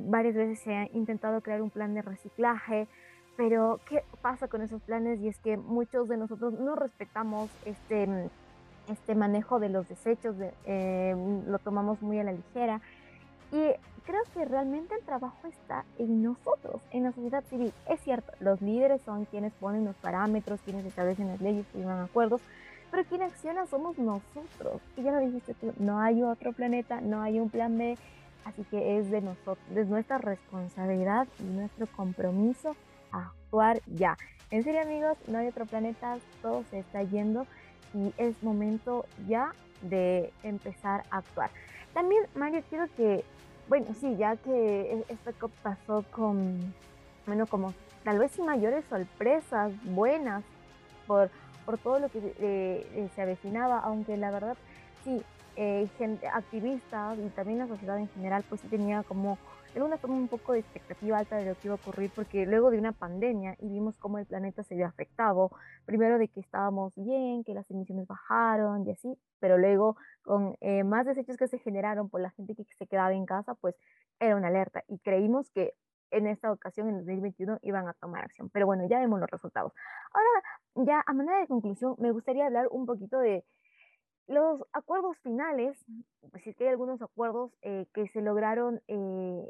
varias 0.02 0.34
veces 0.34 0.58
se 0.58 0.74
ha 0.74 0.88
intentado 0.92 1.42
crear 1.42 1.62
un 1.62 1.70
plan 1.70 1.94
de 1.94 2.02
reciclaje. 2.02 2.88
Pero, 3.38 3.80
¿qué 3.88 4.04
pasa 4.24 4.48
con 4.48 4.64
esos 4.64 4.82
planes? 4.82 5.20
Y 5.22 5.28
es 5.28 5.38
que 5.38 5.58
muchos 5.58 6.10
de 6.10 6.18
nosotros 6.18 6.54
no 6.54 6.76
respetamos 6.76 7.52
este, 7.66 8.30
este 8.90 9.14
manejo 9.14 9.60
de 9.60 9.70
los 9.70 9.88
desechos, 9.88 10.36
lo 10.36 11.60
tomamos 11.60 12.02
muy 12.02 12.20
a 12.20 12.24
la 12.24 12.32
ligera. 12.32 12.82
Y 13.52 13.62
creo 14.06 14.24
que 14.34 14.44
realmente 14.44 14.96
el 14.96 15.04
trabajo 15.04 15.48
está 15.48 15.86
en 16.00 16.24
nosotros, 16.24 16.82
en 16.92 17.04
la 17.04 17.12
sociedad 17.12 17.44
civil. 17.44 17.72
Es 17.88 18.02
cierto, 18.02 18.34
los 18.40 18.60
líderes 18.60 19.02
son 19.04 19.26
quienes 19.26 19.54
ponen 19.54 19.86
los 19.86 19.96
parámetros, 19.98 20.60
quienes 20.62 20.84
establecen 20.86 21.28
las 21.28 21.40
leyes, 21.40 21.68
firman 21.68 22.00
acuerdos, 22.00 22.42
pero 22.90 23.04
quien 23.04 23.22
acciona 23.22 23.68
somos 23.68 24.00
nosotros. 24.00 24.82
Y 24.98 25.04
ya 25.04 25.12
lo 25.12 25.20
dijiste 25.20 25.54
tú, 25.54 25.74
no 25.78 26.00
hay 26.00 26.24
otro 26.24 26.54
planeta, 26.54 27.02
no 27.02 27.22
hay 27.22 27.40
un 27.40 27.50
plan 27.50 27.78
B, 27.78 27.98
así 28.46 28.64
que 28.64 28.98
es 28.98 29.12
de 29.12 29.22
nosotros, 29.22 29.60
es 29.76 29.88
nuestra 29.88 30.18
responsabilidad 30.18 31.28
y 31.40 31.44
nuestro 31.44 31.86
compromiso 31.88 32.76
actuar 33.12 33.82
ya. 33.88 34.18
En 34.52 34.64
serio 34.64 34.82
amigos, 34.82 35.18
no 35.28 35.40
hay 35.40 35.48
otro 35.48 35.66
planeta, 35.66 36.18
todo 36.42 36.64
se 36.70 36.80
está 36.80 37.04
yendo 37.04 37.46
y 37.94 38.14
es 38.18 38.42
momento 38.44 39.06
ya 39.28 39.54
de 39.82 40.32
empezar 40.44 41.04
a 41.10 41.18
actuar. 41.18 41.50
También, 41.94 42.24
Mario, 42.36 42.64
quiero 42.70 42.88
que 42.96 43.24
bueno, 43.68 43.88
sí, 44.00 44.16
ya 44.16 44.36
que 44.38 44.94
e-, 44.94 45.06
esta 45.10 45.34
COP 45.34 45.52
pasó 45.62 46.04
con, 46.12 46.74
bueno, 47.26 47.48
como 47.48 47.74
tal 48.04 48.20
vez 48.20 48.32
sin 48.32 48.46
mayores 48.46 48.86
sorpresas 48.90 49.74
buenas 49.84 50.44
por, 51.06 51.30
por 51.66 51.78
todo 51.78 52.00
lo 52.00 52.10
que 52.10 52.20
eh, 52.20 52.34
eh, 52.40 53.10
se 53.14 53.22
avecinaba, 53.22 53.80
aunque 53.80 54.16
la 54.16 54.32
verdad 54.32 54.58
sí, 55.04 55.22
eh, 55.58 55.88
gente, 55.98 56.28
activistas 56.28 57.18
y 57.18 57.30
también 57.30 57.60
la 57.60 57.68
sociedad 57.68 57.98
en 57.98 58.08
general, 58.10 58.44
pues 58.48 58.62
sí 58.62 58.68
tenía 58.68 59.04
como 59.04 59.38
de 59.74 59.80
alguna 59.80 59.98
forma 59.98 60.16
un 60.16 60.28
poco 60.28 60.54
de 60.54 60.60
expectativa 60.60 61.18
alta 61.18 61.36
de 61.36 61.46
lo 61.46 61.56
que 61.56 61.68
iba 61.68 61.74
a 61.74 61.80
ocurrir, 61.82 62.12
porque 62.16 62.46
luego 62.46 62.72
de 62.72 62.80
una 62.80 62.94
pandemia 62.94 63.56
y 63.60 63.68
vimos 63.68 63.98
cómo 63.98 64.18
el 64.18 64.26
planeta 64.26 64.64
se 64.64 64.76
vio 64.76 64.86
afectado, 64.86 65.52
primero 65.86 66.18
de 66.18 66.28
que 66.30 66.40
estábamos 66.40 66.94
bien, 66.96 67.44
que 67.44 67.54
las 67.54 67.70
emisiones 67.70 68.08
bajaron 68.08 68.88
y 68.88 68.92
así, 68.92 69.20
pero 69.40 69.58
luego 69.58 69.98
con 70.22 70.56
eh, 70.62 70.84
más 70.84 71.06
desechos 71.06 71.38
que 71.38 71.48
se 71.48 71.60
generaron 71.60 72.10
por 72.10 72.22
la 72.22 72.32
gente 72.32 72.56
que 72.56 72.64
se 72.64 72.88
quedaba 72.88 73.14
en 73.14 73.26
casa, 73.26 73.56
pues 73.56 73.76
era 74.20 74.36
una 74.36 74.48
alerta 74.48 74.84
y 74.88 75.00
creímos 75.00 75.50
que 75.52 75.74
en 76.12 76.28
esta 76.28 76.52
ocasión, 76.52 76.88
en 76.90 76.96
el 76.96 77.06
2021, 77.06 77.60
iban 77.64 77.88
a 77.88 77.94
tomar 77.94 78.24
acción. 78.24 78.50
Pero 78.50 78.66
bueno, 78.66 78.88
ya 78.88 79.00
vemos 79.00 79.20
los 79.20 79.30
resultados. 79.30 79.74
Ahora, 80.14 80.88
ya 80.88 81.04
a 81.06 81.14
manera 81.14 81.40
de 81.40 81.48
conclusión, 81.48 81.96
me 82.00 82.12
gustaría 82.12 82.46
hablar 82.46 82.68
un 82.72 82.86
poquito 82.86 83.20
de 83.20 83.44
los 84.28 84.64
acuerdos 84.74 85.18
finales, 85.20 85.78
pues 86.32 86.44
sí 86.44 86.54
que 86.54 86.66
hay 86.66 86.70
algunos 86.72 87.02
acuerdos 87.02 87.52
eh, 87.62 87.86
que 87.94 88.08
se 88.10 88.22
lograron 88.22 88.82
eh, 88.88 89.50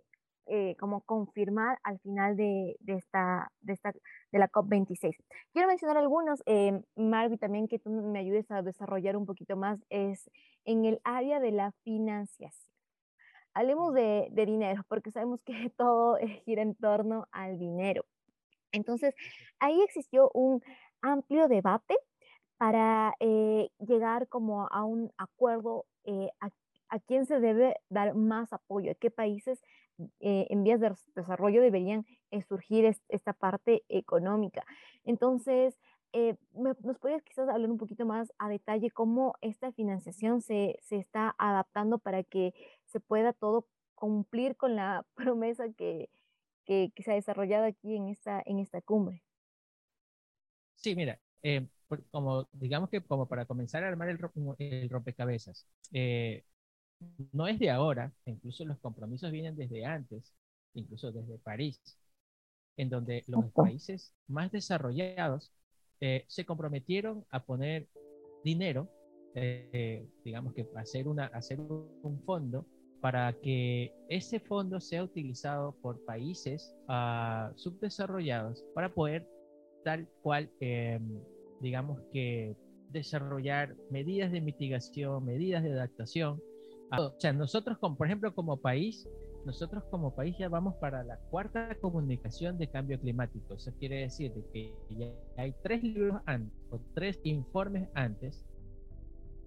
eh, 0.50 0.78
como 0.80 1.02
confirmar 1.02 1.78
al 1.84 2.00
final 2.00 2.38
de, 2.38 2.78
de, 2.80 2.94
esta, 2.94 3.52
de, 3.60 3.74
esta, 3.74 3.92
de 4.32 4.40
la 4.40 4.50
COP26. 4.50 5.14
Quiero 5.52 5.68
mencionar 5.68 5.98
algunos, 5.98 6.42
eh, 6.46 6.82
Marvi, 6.96 7.38
también 7.38 7.68
que 7.68 7.80
tú 7.80 7.90
me 7.90 8.20
ayudes 8.20 8.50
a 8.50 8.62
desarrollar 8.62 9.18
un 9.18 9.26
poquito 9.26 9.58
más, 9.58 9.78
es 9.90 10.30
en 10.64 10.86
el 10.86 11.02
área 11.04 11.42
de 11.42 11.52
la 11.52 11.74
financiación. 11.84 12.74
Hablemos 13.54 13.94
de, 13.94 14.30
de 14.32 14.46
dinero, 14.46 14.84
porque 14.88 15.12
sabemos 15.12 15.44
que 15.44 15.52
todo 15.78 16.18
gira 16.46 16.62
en 16.62 16.76
torno 16.76 17.28
al 17.34 17.60
dinero. 17.60 18.06
Entonces, 18.72 19.16
ahí 19.60 19.82
existió 19.82 20.32
un 20.34 20.62
amplio 21.02 21.50
debate 21.50 21.98
para 22.58 23.14
eh, 23.20 23.70
llegar 23.80 24.28
como 24.28 24.68
a 24.68 24.84
un 24.84 25.12
acuerdo 25.18 25.86
eh, 26.04 26.30
a, 26.40 26.50
a, 26.90 27.00
quién 27.00 27.26
se 27.26 27.40
debe 27.40 27.76
dar 27.90 28.16
más 28.16 28.52
apoyo, 28.54 28.92
a 28.92 28.96
qué 28.96 29.12
países 29.12 29.62
eh, 30.20 30.48
en 30.50 30.64
vías 30.64 30.80
de 30.80 30.94
desarrollo 31.16 31.62
deberían 31.62 32.06
surgir 32.48 32.86
esta 33.10 33.34
parte 33.34 33.84
económica. 33.90 34.66
Entonces, 35.04 35.78
¿nos 36.54 36.98
podrías 37.00 37.24
quizás 37.24 37.50
hablar 37.50 37.70
un 37.70 37.78
poquito 37.78 38.06
más 38.06 38.34
a 38.38 38.50
detalle 38.50 38.92
cómo 38.92 39.36
esta 39.42 39.72
financiación 39.72 40.42
se, 40.42 40.78
se 40.82 40.98
está 40.98 41.36
adaptando 41.38 42.00
para 42.00 42.24
que 42.24 42.54
se 42.86 43.00
pueda 43.00 43.34
todo 43.34 43.68
cumplir 43.96 44.56
con 44.56 44.76
la 44.76 45.06
promesa 45.16 45.66
que, 45.74 46.10
que, 46.66 46.92
se 47.04 47.12
ha 47.12 47.16
desarrollado 47.16 47.66
aquí 47.66 47.96
en 47.96 48.08
esta, 48.08 48.42
en 48.46 48.60
esta 48.60 48.82
cumbre? 48.82 49.24
Sí, 50.76 50.96
mira, 50.96 51.20
eh, 51.42 51.68
como 52.12 52.48
digamos 52.53 52.89
que 52.89 53.01
como 53.01 53.27
para 53.27 53.46
comenzar 53.46 53.84
a 53.84 53.88
armar 53.88 54.10
el, 54.10 54.20
el 54.60 54.89
rompecabezas, 54.89 55.65
eh, 55.94 56.44
no 57.32 57.48
es 57.48 57.60
de 57.60 57.70
ahora, 57.70 58.12
incluso 58.25 58.65
los 58.65 58.79
compromisos 58.79 59.32
vienen 59.32 59.56
desde 59.56 59.86
antes, 59.86 60.34
incluso 60.74 61.12
desde 61.12 61.38
París, 61.39 61.79
en 62.75 62.89
donde 62.89 63.24
los 63.27 63.51
países 63.51 64.13
más 64.27 64.51
desarrollados 64.51 65.51
eh, 66.01 66.25
se 66.27 66.46
comprometieron 66.46 67.25
a 67.29 67.44
poner 67.44 67.88
dinero, 68.44 68.89
eh, 69.36 70.08
digamos 70.24 70.53
que 70.53 70.67
hacer, 70.75 71.08
una, 71.08 71.25
hacer 71.27 71.60
un 71.60 72.22
fondo 72.25 72.65
para 73.01 73.34
que 73.41 73.94
ese 74.10 74.39
fondo 74.39 74.79
sea 74.79 75.03
utilizado 75.03 75.75
por 75.82 76.03
países 76.06 76.75
uh, 76.88 77.56
subdesarrollados 77.56 78.63
para 78.74 78.94
poder 78.94 79.27
tal 79.84 80.08
cual, 80.22 80.50
eh, 80.60 81.00
digamos 81.62 82.00
que 82.12 82.56
desarrollar 82.92 83.76
medidas 83.90 84.32
de 84.32 84.42
mitigación, 84.42 85.26
medidas 85.26 85.64
de 85.64 85.74
adaptación. 85.74 86.42
o 86.98 87.14
sea, 87.20 87.34
nosotros, 87.34 87.78
como, 87.80 87.98
por 87.98 88.08
ejemplo, 88.08 88.34
como 88.34 88.58
país, 88.58 89.08
nosotros 89.46 89.84
como 89.90 90.14
país 90.14 90.36
ya 90.38 90.50
vamos 90.50 90.76
para 90.76 91.04
la 91.04 91.18
cuarta 91.30 91.76
comunicación 91.80 92.58
de 92.58 92.68
cambio 92.68 93.00
climático. 93.00 93.56
Eso 93.56 93.72
quiere 93.80 94.02
decir 94.02 94.34
que 94.54 94.74
ya 94.90 95.12
hay 95.38 95.54
tres 95.64 95.84
libros 95.84 96.22
antes, 96.26 96.54
o 96.70 96.80
tres 96.94 97.20
informes 97.24 97.90
antes, 97.94 98.46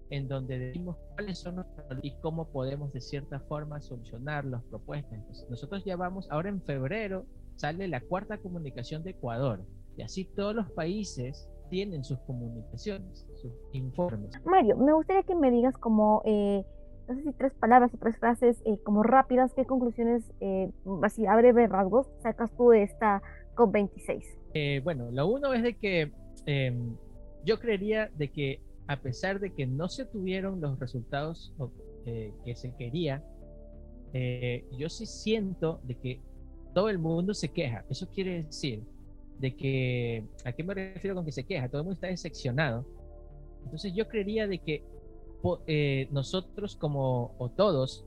en 0.09 0.27
donde 0.27 0.59
decimos 0.59 0.97
cuáles 1.15 1.39
son 1.39 1.57
los 1.57 1.65
y 2.01 2.11
cómo 2.19 2.47
podemos 2.49 2.91
de 2.93 2.99
cierta 2.99 3.39
forma 3.41 3.81
solucionar 3.81 4.45
las 4.45 4.61
propuestas. 4.63 5.13
Entonces, 5.13 5.49
nosotros 5.49 5.85
ya 5.85 5.95
vamos, 5.95 6.27
ahora 6.29 6.49
en 6.49 6.61
febrero 6.61 7.25
sale 7.55 7.87
la 7.87 8.01
cuarta 8.01 8.37
comunicación 8.37 9.03
de 9.03 9.11
Ecuador, 9.11 9.63
y 9.97 10.01
así 10.01 10.25
todos 10.25 10.55
los 10.55 10.71
países 10.71 11.47
tienen 11.71 12.03
sus 12.03 12.19
comunicaciones, 12.19 13.25
sus 13.41 13.51
informes. 13.71 14.29
Mario, 14.45 14.77
me 14.77 14.93
gustaría 14.93 15.23
que 15.23 15.33
me 15.33 15.49
digas 15.49 15.75
como... 15.77 16.21
Eh 16.25 16.63
no 17.11 17.15
sé 17.15 17.23
si 17.23 17.33
tres 17.33 17.53
palabras 17.53 17.93
o 17.93 17.97
tres 17.97 18.17
frases 18.17 18.61
eh, 18.65 18.77
como 18.83 19.03
rápidas, 19.03 19.53
¿qué 19.53 19.65
conclusiones, 19.65 20.23
eh, 20.39 20.69
así 21.03 21.25
a 21.25 21.35
breve 21.35 21.67
rasgos, 21.67 22.07
sacas 22.21 22.55
tú 22.55 22.69
de 22.69 22.83
esta 22.83 23.21
COP26? 23.55 24.23
Eh, 24.53 24.81
bueno, 24.83 25.09
lo 25.11 25.27
uno 25.27 25.53
es 25.53 25.63
de 25.63 25.75
que 25.75 26.11
em, 26.45 26.95
yo 27.43 27.59
creería 27.59 28.09
de 28.15 28.29
que 28.29 28.61
a 28.87 28.97
pesar 28.97 29.39
de 29.39 29.51
que 29.51 29.65
no 29.65 29.89
se 29.89 30.05
tuvieron 30.05 30.61
los 30.61 30.79
resultados 30.79 31.53
que 32.03 32.55
se 32.55 32.73
quería, 32.75 33.23
yo 34.77 34.89
sí 34.89 35.05
siento 35.05 35.79
de 35.83 35.95
que 35.95 36.19
todo 36.73 36.89
el 36.89 36.97
mundo 36.97 37.33
se 37.33 37.49
queja. 37.49 37.85
Eso 37.89 38.09
quiere 38.09 38.43
decir 38.43 38.83
de 39.41 39.55
que, 39.55 40.23
¿a 40.45 40.53
qué 40.53 40.63
me 40.63 40.73
refiero 40.73 41.15
con 41.15 41.25
que 41.25 41.31
se 41.31 41.43
queja? 41.43 41.67
Todo 41.67 41.81
el 41.81 41.85
mundo 41.85 41.95
está 41.95 42.07
decepcionado. 42.07 42.85
Entonces 43.65 43.93
yo 43.93 44.07
creería 44.07 44.47
de 44.47 44.59
que 44.59 44.83
eh, 45.67 46.07
nosotros 46.11 46.75
como, 46.75 47.35
o 47.39 47.49
todos, 47.49 48.05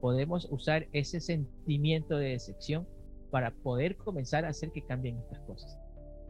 podemos 0.00 0.46
usar 0.50 0.86
ese 0.92 1.20
sentimiento 1.20 2.16
de 2.16 2.30
decepción 2.30 2.86
para 3.30 3.50
poder 3.50 3.96
comenzar 3.96 4.44
a 4.44 4.48
hacer 4.48 4.70
que 4.70 4.82
cambien 4.82 5.18
estas 5.18 5.40
cosas. 5.40 5.78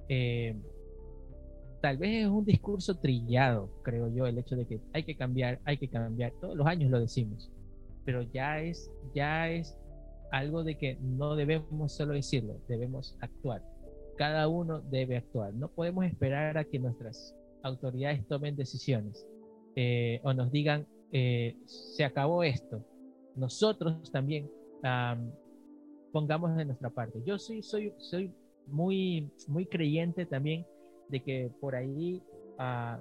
Eh, 0.08 0.56
tal 1.82 1.98
vez 1.98 2.24
es 2.24 2.28
un 2.28 2.44
discurso 2.44 2.96
trillado, 2.96 3.68
creo 3.82 4.08
yo, 4.08 4.26
el 4.26 4.38
hecho 4.38 4.56
de 4.56 4.66
que 4.66 4.80
hay 4.94 5.04
que 5.04 5.16
cambiar, 5.16 5.60
hay 5.64 5.76
que 5.76 5.88
cambiar. 5.88 6.32
Todos 6.40 6.56
los 6.56 6.66
años 6.66 6.90
lo 6.90 7.00
decimos, 7.00 7.50
pero 8.04 8.22
ya 8.22 8.60
es, 8.60 8.90
ya 9.14 9.50
es 9.50 9.76
algo 10.32 10.64
de 10.64 10.78
que 10.78 10.96
no 11.02 11.36
debemos 11.36 11.92
solo 11.92 12.14
decirlo, 12.14 12.58
debemos 12.68 13.16
actuar. 13.20 13.62
Cada 14.16 14.48
uno 14.48 14.80
debe 14.80 15.16
actuar. 15.16 15.54
No 15.54 15.68
podemos 15.68 16.04
esperar 16.04 16.56
a 16.58 16.64
que 16.64 16.78
nuestras 16.78 17.34
autoridades 17.62 18.26
tomen 18.26 18.56
decisiones 18.56 19.26
eh, 19.74 20.20
o 20.22 20.32
nos 20.32 20.50
digan, 20.50 20.86
eh, 21.12 21.56
se 21.66 22.04
acabó 22.04 22.42
esto, 22.42 22.82
nosotros 23.34 24.10
también 24.10 24.50
pongamos 26.12 26.56
de 26.56 26.64
nuestra 26.64 26.90
parte. 26.90 27.20
Yo 27.24 27.38
soy, 27.38 27.62
soy, 27.62 27.92
soy 27.98 28.32
muy, 28.66 29.30
muy 29.48 29.66
creyente 29.66 30.24
también 30.26 30.64
de 31.08 31.22
que 31.22 31.50
por 31.60 31.74
ahí 31.74 32.22
ah, 32.58 33.00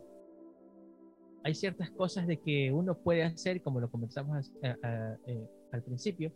hay 1.44 1.54
ciertas 1.54 1.92
cosas 1.92 2.28
de 2.28 2.38
que 2.38 2.72
uno 2.72 2.98
puede 2.98 3.24
hacer, 3.24 3.62
como 3.62 3.80
lo 3.80 3.90
conversamos 3.90 4.52
eh, 4.62 5.48
al 5.72 5.84
principio, 5.84 6.32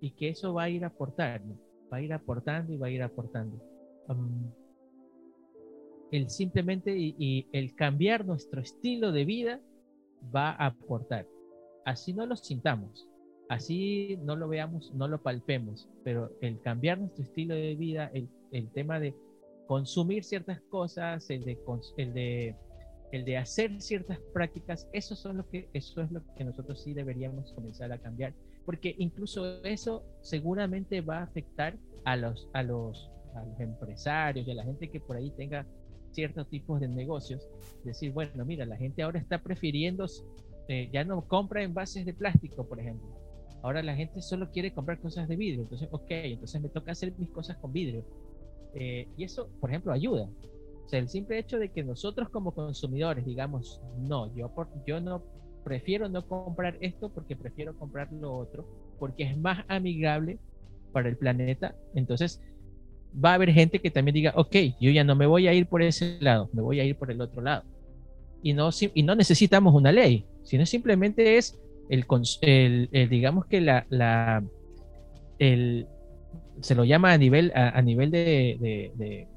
y 0.00 0.12
que 0.12 0.30
eso 0.30 0.54
va 0.54 0.64
a 0.64 0.70
ir 0.70 0.84
aportando, 0.84 1.56
va 1.92 1.98
a 1.98 2.02
ir 2.02 2.12
aportando 2.12 2.72
y 2.72 2.78
va 2.78 2.86
a 2.86 2.90
ir 2.90 3.02
aportando. 3.02 3.73
El 6.10 6.30
simplemente 6.30 6.96
y, 6.96 7.46
el 7.52 7.74
cambiar 7.74 8.24
nuestro 8.24 8.60
estilo 8.60 9.12
de 9.12 9.24
vida 9.24 9.60
va 10.34 10.50
a 10.50 10.66
aportar. 10.66 11.26
Así 11.84 12.14
no 12.14 12.26
lo 12.26 12.36
sintamos, 12.36 13.08
así 13.48 14.18
no 14.22 14.36
lo 14.36 14.48
veamos, 14.48 14.92
no 14.94 15.08
lo 15.08 15.22
palpemos, 15.22 15.88
pero 16.02 16.30
el 16.40 16.60
cambiar 16.60 16.98
nuestro 16.98 17.24
estilo 17.24 17.54
de 17.54 17.74
vida, 17.74 18.10
el, 18.14 18.28
el 18.52 18.70
tema 18.70 19.00
de 19.00 19.14
consumir 19.66 20.24
ciertas 20.24 20.60
cosas, 20.62 21.28
el 21.30 21.44
de, 21.44 21.58
el 21.96 22.14
de, 22.14 22.56
el 23.12 23.24
de 23.24 23.36
hacer 23.36 23.80
ciertas 23.80 24.18
prácticas, 24.32 24.88
eso, 24.92 25.14
son 25.16 25.38
lo 25.38 25.48
que, 25.48 25.68
eso 25.72 26.02
es 26.02 26.10
lo 26.10 26.22
que 26.36 26.44
nosotros 26.44 26.82
sí 26.82 26.94
deberíamos 26.94 27.52
comenzar 27.52 27.92
a 27.92 27.98
cambiar, 27.98 28.34
porque 28.64 28.94
incluso 28.98 29.62
eso 29.64 30.04
seguramente 30.20 31.00
va 31.00 31.18
a 31.18 31.24
afectar 31.24 31.76
a 32.04 32.16
los, 32.16 32.48
a 32.52 32.62
los, 32.62 33.10
a 33.34 33.44
los 33.44 33.58
empresarios 33.60 34.46
y 34.46 34.50
a 34.50 34.54
la 34.54 34.64
gente 34.64 34.90
que 34.90 35.00
por 35.00 35.16
ahí 35.16 35.30
tenga 35.30 35.66
ciertos 36.12 36.48
tipos 36.48 36.80
de 36.80 36.88
negocios, 36.88 37.48
decir, 37.82 38.12
bueno, 38.12 38.44
mira, 38.44 38.64
la 38.64 38.76
gente 38.76 39.02
ahora 39.02 39.18
está 39.18 39.42
prefiriendo, 39.42 40.06
eh, 40.68 40.88
ya 40.92 41.04
no 41.04 41.26
compra 41.26 41.62
envases 41.62 42.06
de 42.06 42.14
plástico, 42.14 42.66
por 42.66 42.80
ejemplo. 42.80 43.08
Ahora 43.62 43.82
la 43.82 43.96
gente 43.96 44.20
solo 44.20 44.50
quiere 44.50 44.72
comprar 44.72 45.00
cosas 45.00 45.26
de 45.26 45.36
vidrio. 45.36 45.62
Entonces, 45.62 45.88
ok, 45.90 46.10
entonces 46.10 46.60
me 46.60 46.68
toca 46.68 46.92
hacer 46.92 47.12
mis 47.18 47.30
cosas 47.30 47.56
con 47.56 47.72
vidrio. 47.72 48.04
Eh, 48.74 49.08
y 49.16 49.24
eso, 49.24 49.48
por 49.60 49.70
ejemplo, 49.70 49.92
ayuda. 49.92 50.28
O 50.84 50.88
sea, 50.88 50.98
el 50.98 51.08
simple 51.08 51.38
hecho 51.38 51.58
de 51.58 51.70
que 51.70 51.82
nosotros 51.82 52.28
como 52.28 52.52
consumidores 52.52 53.24
digamos, 53.24 53.80
no, 53.98 54.34
yo, 54.34 54.50
por, 54.50 54.68
yo 54.86 55.00
no 55.00 55.22
prefiero 55.64 56.08
no 56.10 56.26
comprar 56.28 56.76
esto 56.80 57.08
porque 57.08 57.36
prefiero 57.36 57.74
comprar 57.76 58.12
lo 58.12 58.36
otro, 58.36 58.66
porque 58.98 59.24
es 59.24 59.38
más 59.38 59.64
amigable 59.68 60.38
para 60.92 61.08
el 61.08 61.16
planeta. 61.16 61.74
Entonces, 61.94 62.42
va 63.22 63.32
a 63.32 63.34
haber 63.34 63.52
gente 63.52 63.80
que 63.80 63.90
también 63.90 64.14
diga, 64.14 64.32
ok, 64.36 64.56
yo 64.80 64.90
ya 64.90 65.04
no 65.04 65.14
me 65.14 65.26
voy 65.26 65.46
a 65.46 65.54
ir 65.54 65.66
por 65.66 65.82
ese 65.82 66.18
lado, 66.20 66.48
me 66.52 66.62
voy 66.62 66.80
a 66.80 66.84
ir 66.84 66.96
por 66.96 67.10
el 67.10 67.20
otro 67.20 67.42
lado. 67.42 67.64
Y 68.42 68.52
no, 68.52 68.70
y 68.94 69.02
no 69.02 69.14
necesitamos 69.14 69.74
una 69.74 69.92
ley, 69.92 70.26
sino 70.42 70.66
simplemente 70.66 71.38
es 71.38 71.58
el, 71.88 72.88
el, 72.92 73.08
digamos 73.08 73.46
que 73.46 73.60
la, 73.60 73.86
la 73.88 74.44
el, 75.38 75.86
se 76.60 76.74
lo 76.74 76.84
llama 76.84 77.12
a 77.12 77.18
nivel, 77.18 77.52
a, 77.54 77.80
nivel 77.82 78.10
de, 78.10 78.92
de, 78.96 79.28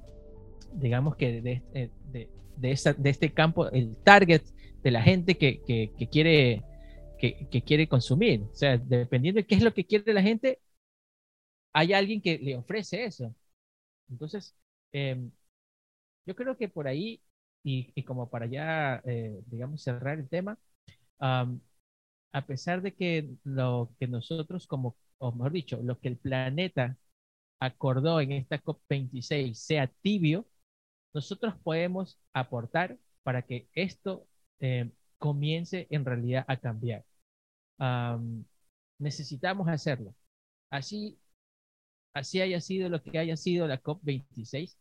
digamos 0.74 1.16
que 1.16 1.42
de, 1.42 1.62
de, 1.74 1.92
de, 2.12 2.30
de, 2.58 3.10
este 3.10 3.32
campo, 3.32 3.70
el 3.70 3.96
target 4.04 4.42
de 4.84 4.92
la 4.92 5.02
gente 5.02 5.38
que, 5.38 5.62
que, 5.66 5.92
que 5.98 6.08
quiere, 6.08 6.64
que, 7.18 7.48
que, 7.50 7.62
quiere 7.62 7.88
consumir. 7.88 8.42
O 8.52 8.56
sea, 8.56 8.78
dependiendo 8.78 9.40
de 9.40 9.48
qué 9.48 9.56
es 9.56 9.64
lo 9.64 9.74
que 9.74 9.86
quiere 9.86 10.14
la 10.14 10.22
gente, 10.22 10.60
hay 11.74 11.94
alguien 11.94 12.22
que 12.22 12.38
le 12.38 12.56
ofrece 12.56 13.06
eso. 13.06 13.34
Entonces, 14.10 14.56
em, 14.92 15.32
yo 16.26 16.36
creo 16.36 16.58
que 16.58 16.70
por 16.70 16.88
ahí, 16.88 17.22
y, 17.64 18.04
como 18.04 18.30
para 18.30 18.46
ya, 18.48 19.02
eh, 19.06 19.42
digamos, 19.48 19.84
cerrar 19.84 20.20
el 20.20 20.30
tema, 20.30 20.58
a 22.32 22.46
pesar 22.46 22.82
de 22.82 22.94
que 22.96 23.30
lo 23.44 23.92
que 24.00 24.08
nosotros 24.08 24.68
como, 24.68 24.96
o 25.18 25.32
mejor 25.32 25.52
dicho, 25.52 25.80
lo 25.84 26.00
que 26.00 26.10
el 26.10 26.18
planeta 26.18 26.98
acordó 27.60 28.22
en 28.22 28.34
esta 28.34 28.60
COP26 28.60 29.60
sea 29.60 29.88
tibio, 30.02 30.48
nosotros 31.14 31.56
podemos 31.64 32.20
aportar 32.34 32.98
para 33.24 33.44
que 33.44 33.70
esto 33.74 34.28
em, 34.60 34.92
comience 35.20 35.88
en 35.92 36.06
realidad 36.06 36.46
a 36.48 36.58
cambiar. 36.58 37.06
necesitamos 39.00 39.68
hacerlo. 39.68 40.14
Así 40.70 41.20
así 42.18 42.42
haya 42.42 42.62
sido 42.62 42.90
lo 42.90 43.02
que 43.02 43.18
haya 43.18 43.38
sido 43.38 43.68
la 43.68 43.82
COP26, 43.82 44.78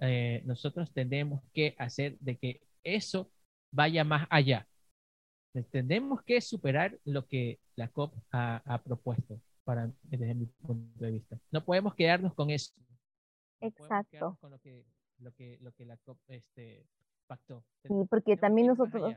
eh, 0.00 0.42
nosotros 0.44 0.92
tenemos 0.92 1.42
que 1.52 1.74
hacer 1.78 2.18
de 2.20 2.36
que 2.36 2.60
eso 2.82 3.30
vaya 3.70 4.04
más 4.04 4.26
allá. 4.30 4.68
Tenemos 5.70 6.22
que 6.22 6.40
superar 6.40 6.98
lo 7.04 7.26
que 7.26 7.60
la 7.76 7.88
COP 7.88 8.14
ha, 8.32 8.82
propuesto 8.84 9.40
para, 9.62 9.90
desde 10.02 10.34
mi 10.34 10.46
punto 10.46 11.04
de 11.04 11.12
vista. 11.12 11.38
No 11.52 11.64
podemos 11.64 11.94
quedarnos 11.94 12.34
con 12.34 12.50
eso. 12.50 12.72
Exacto. 13.60 14.36
con 14.40 14.50
lo 14.50 14.58
que, 14.58 14.84
lo 15.18 15.32
que, 15.32 15.58
lo 15.60 15.72
que 15.72 15.84
la 15.86 15.96
COP 15.98 16.18
este, 16.28 16.86
pactó. 17.26 17.64
Sí, 17.84 17.94
porque 18.10 18.36
también 18.36 18.66
nosotros, 18.66 19.14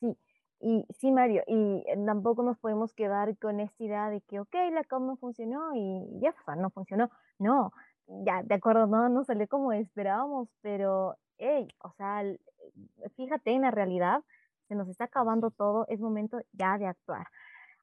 sí, 0.00 0.14
y 0.60 0.84
sí, 0.98 1.12
Mario, 1.12 1.42
y 1.46 1.84
tampoco 2.06 2.42
nos 2.42 2.58
podemos 2.58 2.92
quedar 2.94 3.36
con 3.38 3.60
esta 3.60 3.84
idea 3.84 4.10
de 4.10 4.20
que, 4.22 4.40
ok, 4.40 4.54
la 4.72 4.84
COP 4.84 5.02
no 5.02 5.16
funcionó 5.16 5.74
y 5.74 6.20
ya, 6.20 6.34
no 6.56 6.70
funcionó. 6.70 7.10
No, 7.38 7.72
ya, 8.06 8.42
de 8.42 8.54
acuerdo, 8.56 8.86
no, 8.86 9.08
no 9.08 9.24
salió 9.24 9.46
como 9.48 9.72
esperábamos, 9.72 10.48
pero, 10.60 11.16
hey, 11.38 11.68
o 11.82 11.92
sea, 11.92 12.22
fíjate 13.16 13.52
en 13.52 13.62
la 13.62 13.70
realidad, 13.70 14.22
se 14.68 14.74
nos 14.74 14.88
está 14.88 15.04
acabando 15.04 15.50
todo, 15.50 15.86
es 15.88 16.00
momento 16.00 16.38
ya 16.52 16.78
de 16.78 16.86
actuar. 16.86 17.26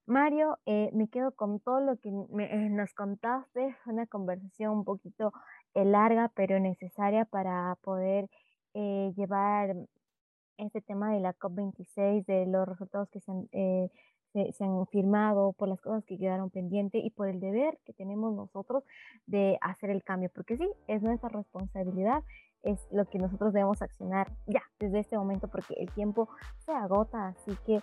Mario, 0.08 0.60
eh, 0.66 0.92
me 0.94 1.08
quedo 1.08 1.32
con 1.34 1.60
todo 1.60 1.80
lo 1.80 1.98
que 1.98 2.10
eh, 2.10 2.70
nos 2.70 2.94
contaste, 2.94 3.76
una 3.86 4.06
conversación 4.06 4.72
un 4.72 4.84
poquito 4.86 5.34
eh, 5.74 5.84
larga, 5.86 6.32
pero 6.36 6.60
necesaria 6.60 7.26
para 7.26 7.76
poder 7.82 8.30
llevar 9.16 9.74
este 10.58 10.82
tema 10.82 11.14
de 11.14 11.20
la 11.20 11.34
COP26, 11.34 12.26
de 12.26 12.46
los 12.46 12.68
resultados 12.68 13.10
que 13.10 13.20
se 13.20 13.32
han, 13.32 13.48
se, 13.52 14.64
han 14.64 14.88
firmado, 14.88 15.54
por 15.54 15.70
las 15.70 15.80
cosas 15.82 16.04
que 16.06 16.18
quedaron 16.18 16.50
pendientes 16.50 17.04
y 17.04 17.10
por 17.10 17.30
el 17.30 17.40
deber 17.40 17.78
que 17.86 17.94
tenemos 17.94 18.34
nosotros 18.34 18.84
de 19.26 19.58
hacer 19.62 19.90
el 19.90 20.04
cambio, 20.04 20.30
porque 20.34 20.58
sí, 20.58 20.70
es 20.88 21.02
nuestra 21.02 21.30
responsabilidad, 21.30 22.24
es 22.64 22.80
lo 22.92 23.06
que 23.06 23.20
nosotros 23.20 23.54
debemos 23.54 23.82
accionar 23.82 24.32
ya, 24.48 24.64
desde 24.80 25.00
este 25.00 25.18
momento, 25.18 25.48
porque 25.48 25.76
el 25.78 25.92
tiempo 25.92 26.30
se 26.66 26.72
agota, 26.72 27.28
así 27.28 27.56
que 27.66 27.82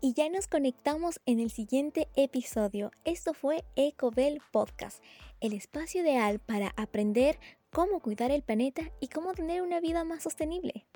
y 0.00 0.12
ya 0.12 0.28
nos 0.30 0.46
conectamos 0.46 1.20
en 1.26 1.40
el 1.40 1.50
siguiente 1.50 2.06
episodio. 2.14 2.92
Esto 3.04 3.34
fue 3.34 3.64
Ecobel 3.74 4.40
Podcast, 4.52 5.02
el 5.40 5.52
espacio 5.52 6.02
ideal 6.02 6.38
para 6.38 6.72
aprender 6.76 7.40
cómo 7.70 8.00
cuidar 8.00 8.30
el 8.30 8.42
planeta 8.42 8.82
y 9.00 9.08
cómo 9.08 9.34
tener 9.34 9.62
una 9.62 9.80
vida 9.80 10.04
más 10.04 10.22
sostenible. 10.22 10.86